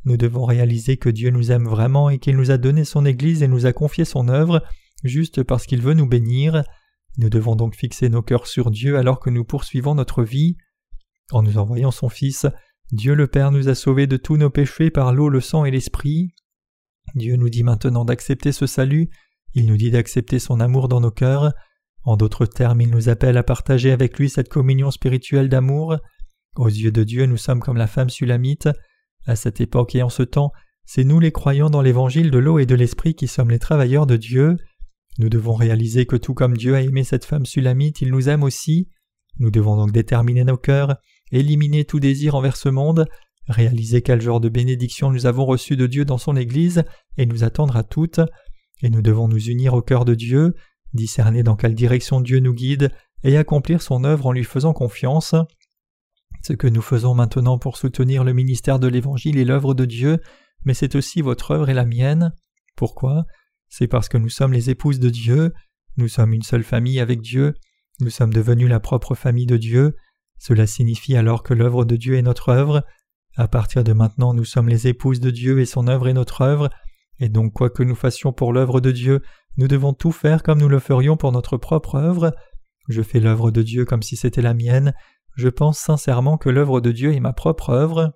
Nous 0.05 0.17
devons 0.17 0.45
réaliser 0.45 0.97
que 0.97 1.09
Dieu 1.09 1.31
nous 1.31 1.53
aime 1.53 1.69
vraiment 1.69 2.11
et 2.11 2.19
qu'il 2.19 2.37
nous 2.37 2.51
a 2.51 2.59
donné 2.59 2.85
son 2.85 3.07
Église 3.07 3.45
et 3.45 3.47
nous 3.47 3.67
a 3.67 3.73
confié 3.73 4.05
son 4.05 4.29
œuvre 4.29 4.65
juste 5.05 5.45
parce 5.45 5.65
qu'il 5.65 5.81
veut 5.81 5.95
nous 5.95 6.09
bénir. 6.09 6.65
Nous 7.19 7.31
devons 7.31 7.55
donc 7.55 7.77
fixer 7.77 8.09
nos 8.09 8.23
cœurs 8.23 8.49
sur 8.49 8.73
Dieu 8.73 8.99
alors 8.99 9.21
que 9.21 9.31
nous 9.31 9.45
poursuivons 9.45 9.95
notre 9.95 10.25
vie. 10.25 10.57
En 11.31 11.45
nous 11.45 11.57
envoyant 11.57 11.93
son 11.93 12.09
Fils, 12.09 12.47
Dieu 12.91 13.15
le 13.15 13.29
Père 13.29 13.53
nous 13.53 13.69
a 13.69 13.77
sauvés 13.77 14.09
de 14.09 14.17
tous 14.17 14.37
nos 14.37 14.51
péchés 14.51 14.91
par 14.91 15.13
l'eau, 15.13 15.29
le 15.29 15.41
sang 15.41 15.65
et 15.65 15.71
l'Esprit. 15.71 16.35
Dieu 17.15 17.37
nous 17.37 17.49
dit 17.49 17.63
maintenant 17.63 18.05
d'accepter 18.05 18.51
ce 18.51 18.67
salut, 18.67 19.09
il 19.55 19.67
nous 19.67 19.77
dit 19.77 19.91
d'accepter 19.91 20.39
son 20.39 20.61
amour 20.61 20.89
dans 20.89 21.01
nos 21.01 21.11
cœurs, 21.11 21.53
en 22.05 22.17
d'autres 22.17 22.47
termes 22.47 22.81
il 22.81 22.91
nous 22.91 23.09
appelle 23.09 23.37
à 23.37 23.43
partager 23.43 23.93
avec 23.93 24.19
lui 24.19 24.31
cette 24.31 24.49
communion 24.49 24.91
spirituelle 24.91 25.49
d'amour. 25.49 25.97
Aux 26.57 26.69
yeux 26.69 26.93
de 26.93 27.05
Dieu 27.05 27.27
nous 27.27 27.37
sommes 27.37 27.61
comme 27.61 27.77
la 27.77 27.87
femme 27.87 28.11
sulamite. 28.11 28.69
À 29.27 29.37
cette 29.37 29.61
époque 29.61 29.95
et 29.95 30.03
en 30.03 30.09
ce 30.09 30.23
temps, 30.23 30.53
c'est 30.87 31.05
nous 31.05 31.21
les 31.21 31.33
croyants 31.33 31.71
dans 31.71 31.83
l'évangile 31.83 32.31
de 32.31 32.39
l'eau 32.39 32.59
et 32.59 32.67
de 32.67 32.75
l'esprit 32.75 33.15
qui 33.15 33.29
sommes 33.29 33.51
les 33.51 33.59
travailleurs 33.59 34.07
de 34.07 34.17
Dieu. 34.17 34.57
Nous 35.19 35.29
devons 35.29 35.55
réaliser 35.55 36.07
que 36.07 36.17
tout 36.17 36.35
comme 36.35 36.57
Dieu 36.57 36.75
a 36.75 36.81
aimé 36.81 37.05
cette 37.05 37.25
femme 37.25 37.47
sulamite, 37.47 38.01
il 38.01 38.11
nous 38.11 38.29
aime 38.29 38.43
aussi. 38.43 38.89
Nous 39.39 39.51
devons 39.51 39.77
donc 39.77 39.93
déterminer 39.93 40.45
nos 40.45 40.57
cœurs, 40.57 40.97
éliminer 41.31 41.85
tout 41.85 42.01
désir 42.01 42.35
envers 42.35 42.57
ce 42.57 42.69
monde, 42.69 43.07
réaliser 43.47 44.03
quel 44.03 44.21
genre 44.21 44.41
de 44.41 44.49
bénédiction 44.49 45.11
nous 45.11 45.27
avons 45.27 45.45
reçu 45.45 45.77
de 45.77 45.87
Dieu 45.87 46.05
dans 46.05 46.19
son 46.19 46.37
Église 46.37 46.85
et 47.19 47.27
nous 47.27 47.45
attendre 47.45 47.77
à 47.77 47.83
toutes, 47.83 48.21
et 48.83 48.91
nous 48.91 49.03
devons 49.03 49.29
nous 49.29 49.49
unir 49.49 49.75
au 49.75 49.83
cœur 49.83 50.05
de 50.05 50.15
Dieu, 50.15 50.55
discerner 50.93 51.43
dans 51.43 51.57
quelle 51.57 51.75
direction 51.75 52.21
Dieu 52.21 52.41
nous 52.41 52.55
guide 52.55 52.91
et 53.23 53.37
accomplir 53.37 53.83
son 53.83 54.05
œuvre 54.05 54.27
en 54.27 54.33
lui 54.33 54.45
faisant 54.45 54.73
confiance. 54.73 55.35
Ce 56.43 56.53
que 56.53 56.67
nous 56.67 56.83
faisons 56.83 57.15
maintenant 57.15 57.59
pour 57.59 57.77
soutenir 57.77 58.25
le 58.25 58.33
ministère 58.33 58.79
de 58.79 58.89
l'Évangile 58.89 59.39
est 59.39 59.45
l'œuvre 59.45 59.75
de 59.75 59.85
Dieu, 59.85 60.19
mais 60.65 60.75
c'est 60.75 60.95
aussi 60.95 61.21
votre 61.21 61.51
œuvre 61.51 61.69
et 61.69 61.75
la 61.75 61.85
mienne. 61.85 62.33
Pourquoi? 62.77 63.27
C'est 63.69 63.89
parce 63.89 64.09
que 64.09 64.19
nous 64.19 64.31
sommes 64.31 64.53
les 64.53 64.71
épouses 64.71 64.99
de 64.99 65.11
Dieu, 65.11 65.53
nous 65.97 66.09
sommes 66.09 66.33
une 66.33 66.43
seule 66.43 66.65
famille 66.65 66.99
avec 66.99 67.21
Dieu, 67.21 67.55
nous 68.01 68.11
sommes 68.11 68.33
devenus 68.33 68.69
la 68.69 68.81
propre 68.81 69.15
famille 69.15 69.47
de 69.47 69.59
Dieu, 69.59 69.97
cela 70.39 70.67
signifie 70.67 71.17
alors 71.17 71.43
que 71.43 71.53
l'œuvre 71.53 71.85
de 71.85 71.97
Dieu 71.97 72.15
est 72.15 72.23
notre 72.23 72.49
œuvre, 72.49 72.85
à 73.37 73.47
partir 73.47 73.85
de 73.85 73.93
maintenant, 73.93 74.35
nous 74.35 74.45
sommes 74.45 74.69
les 74.69 74.89
épouses 74.89 75.21
de 75.21 75.31
Dieu 75.31 75.61
et 75.61 75.67
son 75.67 75.87
œuvre 75.87 76.09
est 76.09 76.15
notre 76.15 76.41
œuvre, 76.41 76.71
et 77.21 77.29
donc 77.29 77.53
quoi 77.53 77.71
que 77.71 77.83
nous 77.83 77.95
fassions 77.95 78.33
pour 78.33 78.53
l'œuvre 78.53 78.81
de 78.81 78.91
Dieu, 78.91 79.23
nous 79.57 79.69
devons 79.69 79.93
tout 79.93 80.13
faire 80.13 80.43
comme 80.43 80.61
nous 80.61 80.69
le 80.69 80.79
ferions 80.79 81.17
pour 81.17 81.33
notre 81.33 81.57
propre 81.57 81.97
œuvre. 81.97 82.35
Je 82.89 83.03
fais 83.03 83.21
l'œuvre 83.21 83.51
de 83.51 83.63
Dieu 83.63 83.85
comme 83.85 84.03
si 84.03 84.17
c'était 84.17 84.43
la 84.43 84.55
mienne, 84.55 84.95
je 85.37 85.49
pense 85.49 85.79
sincèrement 85.79 86.39
que 86.39 86.51
l'œuvre 86.51 86.81
de 86.81 86.93
Dieu 86.93 87.13
est 87.13 87.21
ma 87.21 87.33
propre 87.33 87.71
œuvre. 87.71 88.13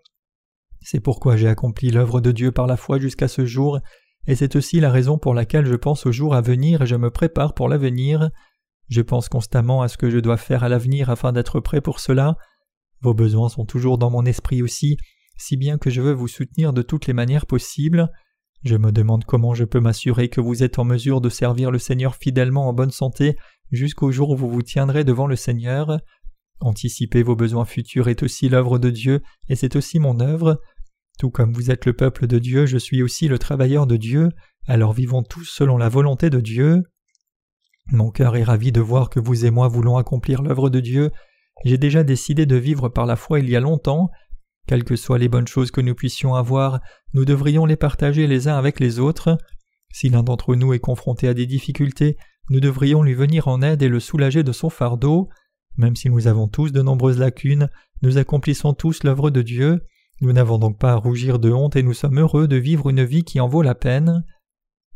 C'est 0.81 1.01
pourquoi 1.01 1.37
j'ai 1.37 1.49
accompli 1.49 1.91
l'œuvre 1.91 2.21
de 2.21 2.33
Dieu 2.33 2.53
par 2.53 2.67
la 2.67 2.77
foi 2.77 2.99
jusqu'à 2.99 3.29
ce 3.29 3.47
jour, 3.47 3.79
et 4.27 4.35
c'est 4.35 4.57
aussi 4.57 4.81
la 4.81 4.91
raison 4.91 5.19
pour 5.19 5.35
laquelle 5.35 5.67
je 5.67 5.75
pense 5.75 6.07
au 6.07 6.13
jour 6.13 6.35
à 6.35 6.41
venir 6.41 6.83
et 6.83 6.87
je 6.87 6.97
me 6.97 7.11
prépare 7.11 7.55
pour 7.55 7.69
l'avenir. 7.69 8.31
Je 8.89 9.01
pense 9.01 9.29
constamment 9.29 9.83
à 9.83 9.89
ce 9.89 9.97
que 9.97 10.11
je 10.11 10.19
dois 10.19 10.37
faire 10.37 10.65
à 10.65 10.69
l'avenir 10.69 11.11
afin 11.11 11.33
d'être 11.33 11.61
prêt 11.61 11.81
pour 11.81 12.01
cela. 12.01 12.37
Vos 13.01 13.15
besoins 13.15 13.49
sont 13.49 13.65
toujours 13.65 13.99
dans 13.99 14.11
mon 14.11 14.25
esprit 14.25 14.63
aussi, 14.63 14.97
si 15.37 15.57
bien 15.57 15.79
que 15.79 15.91
je 15.91 16.01
veux 16.01 16.13
vous 16.13 16.29
soutenir 16.29 16.73
de 16.73 16.83
toutes 16.83 17.07
les 17.07 17.13
manières 17.13 17.47
possibles. 17.47 18.11
Je 18.65 18.77
me 18.77 18.93
demande 18.93 19.27
comment 19.27 19.53
je 19.53 19.65
peux 19.65 19.81
m'assurer 19.81 20.31
que 20.31 20.41
vous 20.41 20.63
êtes 20.63 20.79
en 20.79 20.85
mesure 20.85 21.21
de 21.21 21.29
servir 21.29 21.71
le 21.71 21.79
Seigneur 21.79 22.15
fidèlement 22.17 22.67
en 22.67 22.73
bonne 22.73 22.91
santé 22.91 23.37
jusqu'au 23.71 24.11
jour 24.11 24.31
où 24.31 24.37
vous 24.37 24.51
vous 24.51 24.63
tiendrez 24.63 25.05
devant 25.05 25.27
le 25.27 25.37
Seigneur. 25.37 25.99
Anticiper 26.61 27.23
vos 27.23 27.37
besoins 27.37 27.67
futurs 27.67 28.09
est 28.09 28.23
aussi 28.23 28.49
l'œuvre 28.49 28.79
de 28.79 28.89
Dieu 28.89 29.21
et 29.51 29.55
c'est 29.55 29.77
aussi 29.77 29.99
mon 29.99 30.19
œuvre. 30.19 30.63
Tout 31.19 31.31
comme 31.31 31.53
vous 31.53 31.71
êtes 31.71 31.85
le 31.85 31.93
peuple 31.93 32.27
de 32.27 32.39
Dieu, 32.39 32.65
je 32.65 32.79
suis 32.79 33.03
aussi 33.03 33.29
le 33.29 33.39
travailleur 33.39 33.87
de 33.87 33.99
Dieu, 33.99 34.31
alors 34.67 34.95
vivons 34.95 35.23
tous 35.23 35.45
selon 35.45 35.77
la 35.77 35.91
volonté 35.91 36.31
de 36.31 36.41
Dieu. 36.41 36.83
Mon 37.93 38.11
cœur 38.11 38.35
est 38.35 38.45
ravi 38.45 38.73
de 38.73 38.81
voir 38.81 39.11
que 39.11 39.21
vous 39.21 39.45
et 39.45 39.51
moi 39.51 39.69
voulons 39.69 39.99
accomplir 39.99 40.41
l'œuvre 40.41 40.71
de 40.71 40.81
Dieu. 40.81 41.11
J'ai 41.67 41.77
déjà 41.77 42.03
décidé 42.03 42.47
de 42.47 42.57
vivre 42.57 42.89
par 42.89 43.05
la 43.05 43.17
foi 43.17 43.41
il 43.41 43.51
y 43.51 43.57
a 43.57 43.61
longtemps. 43.61 44.09
Quelles 44.67 44.85
que 44.85 44.97
soient 44.97 45.19
les 45.19 45.29
bonnes 45.29 45.47
choses 45.47 45.71
que 45.71 45.81
nous 45.81 45.95
puissions 45.95 46.35
avoir, 46.35 46.81
nous 47.13 47.25
devrions 47.25 47.67
les 47.67 47.77
partager 47.77 48.27
les 48.27 48.49
uns 48.49 48.57
avec 48.57 48.81
les 48.81 48.99
autres. 48.99 49.37
Si 49.93 50.09
l'un 50.09 50.23
d'entre 50.23 50.55
nous 50.57 50.73
est 50.73 50.81
confronté 50.81 51.29
à 51.29 51.35
des 51.35 51.47
difficultés, 51.47 52.17
nous 52.51 52.61
devrions 52.61 53.03
lui 53.03 53.15
venir 53.15 53.49
en 53.49 53.63
aide 53.63 53.83
et 53.83 53.89
le 53.89 54.01
soulager 54.01 54.43
de 54.43 54.53
son 54.53 54.71
fardeau. 54.71 55.29
Même 55.77 55.97
si 55.97 56.09
nous 56.09 56.27
avons 56.29 56.49
tous 56.49 56.73
de 56.73 56.83
nombreuses 56.83 57.19
lacunes, 57.19 57.69
nous 58.03 58.19
accomplissons 58.19 58.75
tous 58.75 59.03
l'œuvre 59.05 59.31
de 59.31 59.43
Dieu. 59.43 59.83
Nous 60.21 60.33
n'avons 60.33 60.59
donc 60.59 60.79
pas 60.79 60.93
à 60.93 60.97
rougir 60.97 61.39
de 61.39 61.51
honte 61.51 61.77
et 61.77 61.83
nous 61.83 61.95
sommes 61.95 62.19
heureux 62.19 62.49
de 62.49 62.57
vivre 62.57 62.89
une 62.89 63.05
vie 63.05 63.25
qui 63.25 63.41
en 63.41 63.49
vaut 63.49 63.63
la 63.63 63.75
peine. 63.75 64.25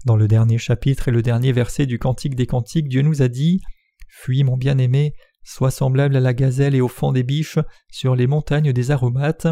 Dans 0.05 0.17
le 0.17 0.29
dernier 0.29 0.59
chapitre 0.59 1.09
et 1.09 1.13
le 1.13 1.23
dernier 1.23 1.53
verset 1.53 1.87
du 1.87 1.99
Cantique 1.99 2.37
des 2.37 2.47
Cantiques, 2.47 2.89
Dieu 2.89 3.03
nous 3.03 3.23
a 3.23 3.29
dit 3.29 3.61
Fuis, 4.09 4.45
mon 4.45 4.57
bien-aimé, 4.57 5.15
sois 5.49 5.71
semblable 5.71 6.17
à 6.17 6.21
la 6.21 6.35
gazelle 6.35 6.75
et 6.75 6.81
au 6.83 6.89
fond 6.89 7.11
des 7.11 7.23
biches 7.23 7.59
sur 7.91 8.15
les 8.15 8.27
montagnes 8.27 8.73
des 8.73 8.91
aromates. 8.91 9.47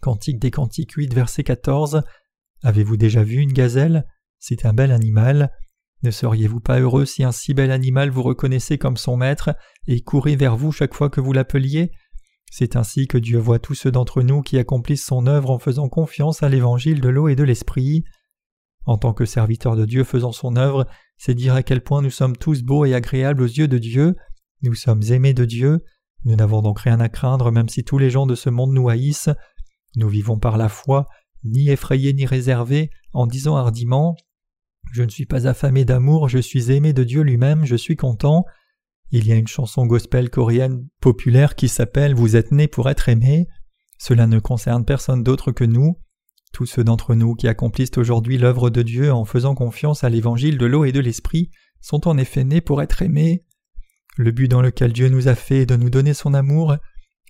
Cantique 0.00 0.38
des 0.38 0.50
Cantiques 0.50 0.92
8, 0.92 1.12
verset 1.12 1.44
14. 1.44 2.02
Avez-vous 2.62 2.96
déjà 2.96 3.22
vu 3.22 3.36
une 3.36 3.52
gazelle? 3.52 4.06
C'est 4.38 4.64
un 4.64 4.72
bel 4.72 4.90
animal. 4.90 5.52
Ne 6.02 6.10
seriez-vous 6.10 6.60
pas 6.60 6.80
heureux 6.80 7.04
si 7.04 7.22
un 7.22 7.32
si 7.32 7.52
bel 7.52 7.70
animal 7.70 8.08
vous 8.08 8.22
reconnaissait 8.22 8.78
comme 8.78 8.96
son 8.96 9.18
maître 9.18 9.54
et 9.86 10.00
courait 10.00 10.36
vers 10.36 10.56
vous 10.56 10.72
chaque 10.72 10.94
fois 10.94 11.10
que 11.10 11.20
vous 11.20 11.34
l'appeliez? 11.34 11.92
C'est 12.50 12.76
ainsi 12.76 13.06
que 13.06 13.18
Dieu 13.18 13.38
voit 13.38 13.58
tous 13.58 13.74
ceux 13.74 13.90
d'entre 13.90 14.22
nous 14.22 14.40
qui 14.40 14.58
accomplissent 14.58 15.04
son 15.04 15.26
œuvre 15.26 15.50
en 15.50 15.58
faisant 15.58 15.88
confiance 15.90 16.42
à 16.42 16.48
l'évangile 16.48 17.00
de 17.00 17.08
l'eau 17.10 17.28
et 17.28 17.36
de 17.36 17.44
l'esprit. 17.44 18.04
En 18.86 18.96
tant 18.96 19.12
que 19.12 19.26
serviteurs 19.26 19.76
de 19.76 19.84
Dieu 19.84 20.04
faisant 20.04 20.32
son 20.32 20.56
œuvre, 20.56 20.86
c'est 21.18 21.34
dire 21.34 21.54
à 21.54 21.62
quel 21.62 21.82
point 21.82 22.00
nous 22.00 22.10
sommes 22.10 22.36
tous 22.36 22.62
beaux 22.62 22.86
et 22.86 22.94
agréables 22.94 23.42
aux 23.42 23.46
yeux 23.46 23.68
de 23.68 23.78
Dieu, 23.78 24.14
nous 24.64 24.74
sommes 24.74 25.02
aimés 25.10 25.34
de 25.34 25.44
Dieu, 25.44 25.84
nous 26.24 26.36
n'avons 26.36 26.62
donc 26.62 26.80
rien 26.80 27.00
à 27.00 27.08
craindre 27.08 27.52
même 27.52 27.68
si 27.68 27.84
tous 27.84 27.98
les 27.98 28.10
gens 28.10 28.26
de 28.26 28.34
ce 28.34 28.50
monde 28.50 28.72
nous 28.72 28.88
haïssent, 28.88 29.30
nous 29.96 30.08
vivons 30.08 30.38
par 30.38 30.56
la 30.56 30.68
foi, 30.68 31.08
ni 31.44 31.68
effrayés 31.68 32.14
ni 32.14 32.26
réservés, 32.26 32.90
en 33.12 33.26
disant 33.26 33.56
hardiment 33.56 34.16
Je 34.92 35.02
ne 35.02 35.10
suis 35.10 35.26
pas 35.26 35.46
affamé 35.46 35.84
d'amour, 35.84 36.28
je 36.28 36.38
suis 36.38 36.72
aimé 36.72 36.92
de 36.92 37.04
Dieu 37.04 37.22
lui-même, 37.22 37.64
je 37.64 37.76
suis 37.76 37.96
content. 37.96 38.44
Il 39.10 39.26
y 39.26 39.32
a 39.32 39.36
une 39.36 39.46
chanson 39.46 39.86
gospel 39.86 40.30
coréenne 40.30 40.88
populaire 41.00 41.54
qui 41.54 41.68
s'appelle 41.68 42.14
Vous 42.14 42.36
êtes 42.36 42.50
né 42.50 42.66
pour 42.66 42.88
être 42.88 43.08
aimé. 43.08 43.46
Cela 43.98 44.26
ne 44.26 44.38
concerne 44.38 44.84
personne 44.84 45.22
d'autre 45.22 45.52
que 45.52 45.64
nous. 45.64 46.00
Tous 46.52 46.66
ceux 46.66 46.84
d'entre 46.84 47.14
nous 47.14 47.34
qui 47.34 47.48
accomplissent 47.48 47.98
aujourd'hui 47.98 48.38
l'œuvre 48.38 48.70
de 48.70 48.82
Dieu 48.82 49.12
en 49.12 49.24
faisant 49.24 49.54
confiance 49.54 50.04
à 50.04 50.08
l'évangile 50.08 50.56
de 50.56 50.66
l'eau 50.66 50.84
et 50.84 50.92
de 50.92 51.00
l'esprit 51.00 51.50
sont 51.80 52.08
en 52.08 52.16
effet 52.16 52.44
nés 52.44 52.60
pour 52.60 52.80
être 52.80 53.02
aimés. 53.02 53.44
Le 54.16 54.30
but 54.30 54.48
dans 54.48 54.62
lequel 54.62 54.92
Dieu 54.92 55.08
nous 55.08 55.28
a 55.28 55.34
fait 55.34 55.62
est 55.62 55.66
de 55.66 55.76
nous 55.76 55.90
donner 55.90 56.14
son 56.14 56.34
amour. 56.34 56.76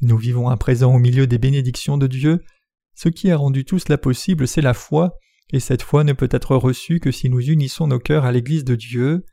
Nous 0.02 0.18
vivons 0.18 0.48
à 0.48 0.56
présent 0.56 0.94
au 0.94 0.98
milieu 0.98 1.26
des 1.26 1.38
bénédictions 1.38 1.96
de 1.96 2.06
Dieu. 2.06 2.40
Ce 2.94 3.08
qui 3.08 3.30
a 3.30 3.36
rendu 3.36 3.64
tout 3.64 3.78
cela 3.78 3.96
possible, 3.96 4.46
c'est 4.46 4.60
la 4.60 4.74
foi, 4.74 5.14
et 5.52 5.60
cette 5.60 5.82
foi 5.82 6.04
ne 6.04 6.12
peut 6.12 6.28
être 6.30 6.56
reçue 6.56 7.00
que 7.00 7.10
si 7.10 7.30
nous 7.30 7.40
unissons 7.40 7.86
nos 7.86 7.98
cœurs 7.98 8.24
à 8.24 8.32
l'Église 8.32 8.64
de 8.64 8.74
Dieu. 8.74 9.24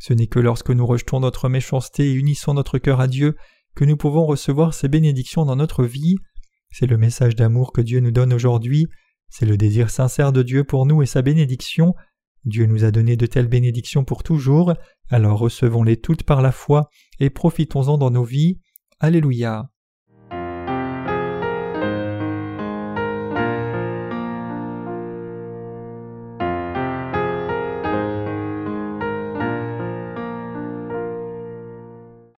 Ce 0.00 0.12
n'est 0.12 0.26
que 0.26 0.40
lorsque 0.40 0.70
nous 0.70 0.86
rejetons 0.86 1.20
notre 1.20 1.48
méchanceté 1.48 2.10
et 2.10 2.14
unissons 2.14 2.54
notre 2.54 2.78
cœur 2.78 3.00
à 3.00 3.06
Dieu 3.06 3.36
que 3.74 3.84
nous 3.84 3.96
pouvons 3.96 4.26
recevoir 4.26 4.74
ces 4.74 4.88
bénédictions 4.88 5.44
dans 5.44 5.56
notre 5.56 5.84
vie. 5.84 6.16
C'est 6.70 6.86
le 6.86 6.98
message 6.98 7.36
d'amour 7.36 7.72
que 7.72 7.80
Dieu 7.80 8.00
nous 8.00 8.10
donne 8.10 8.32
aujourd'hui. 8.32 8.88
C'est 9.28 9.46
le 9.46 9.56
désir 9.56 9.90
sincère 9.90 10.32
de 10.32 10.42
Dieu 10.42 10.64
pour 10.64 10.86
nous 10.86 11.02
et 11.02 11.06
sa 11.06 11.22
bénédiction. 11.22 11.94
Dieu 12.44 12.66
nous 12.66 12.84
a 12.84 12.90
donné 12.90 13.16
de 13.16 13.26
telles 13.26 13.48
bénédictions 13.48 14.04
pour 14.04 14.22
toujours, 14.22 14.74
alors 15.08 15.38
recevons-les 15.38 15.98
toutes 15.98 16.24
par 16.24 16.42
la 16.42 16.52
foi 16.52 16.88
et 17.20 17.30
profitons-en 17.30 17.98
dans 17.98 18.10
nos 18.10 18.24
vies. 18.24 18.60
Alléluia. 18.98 19.70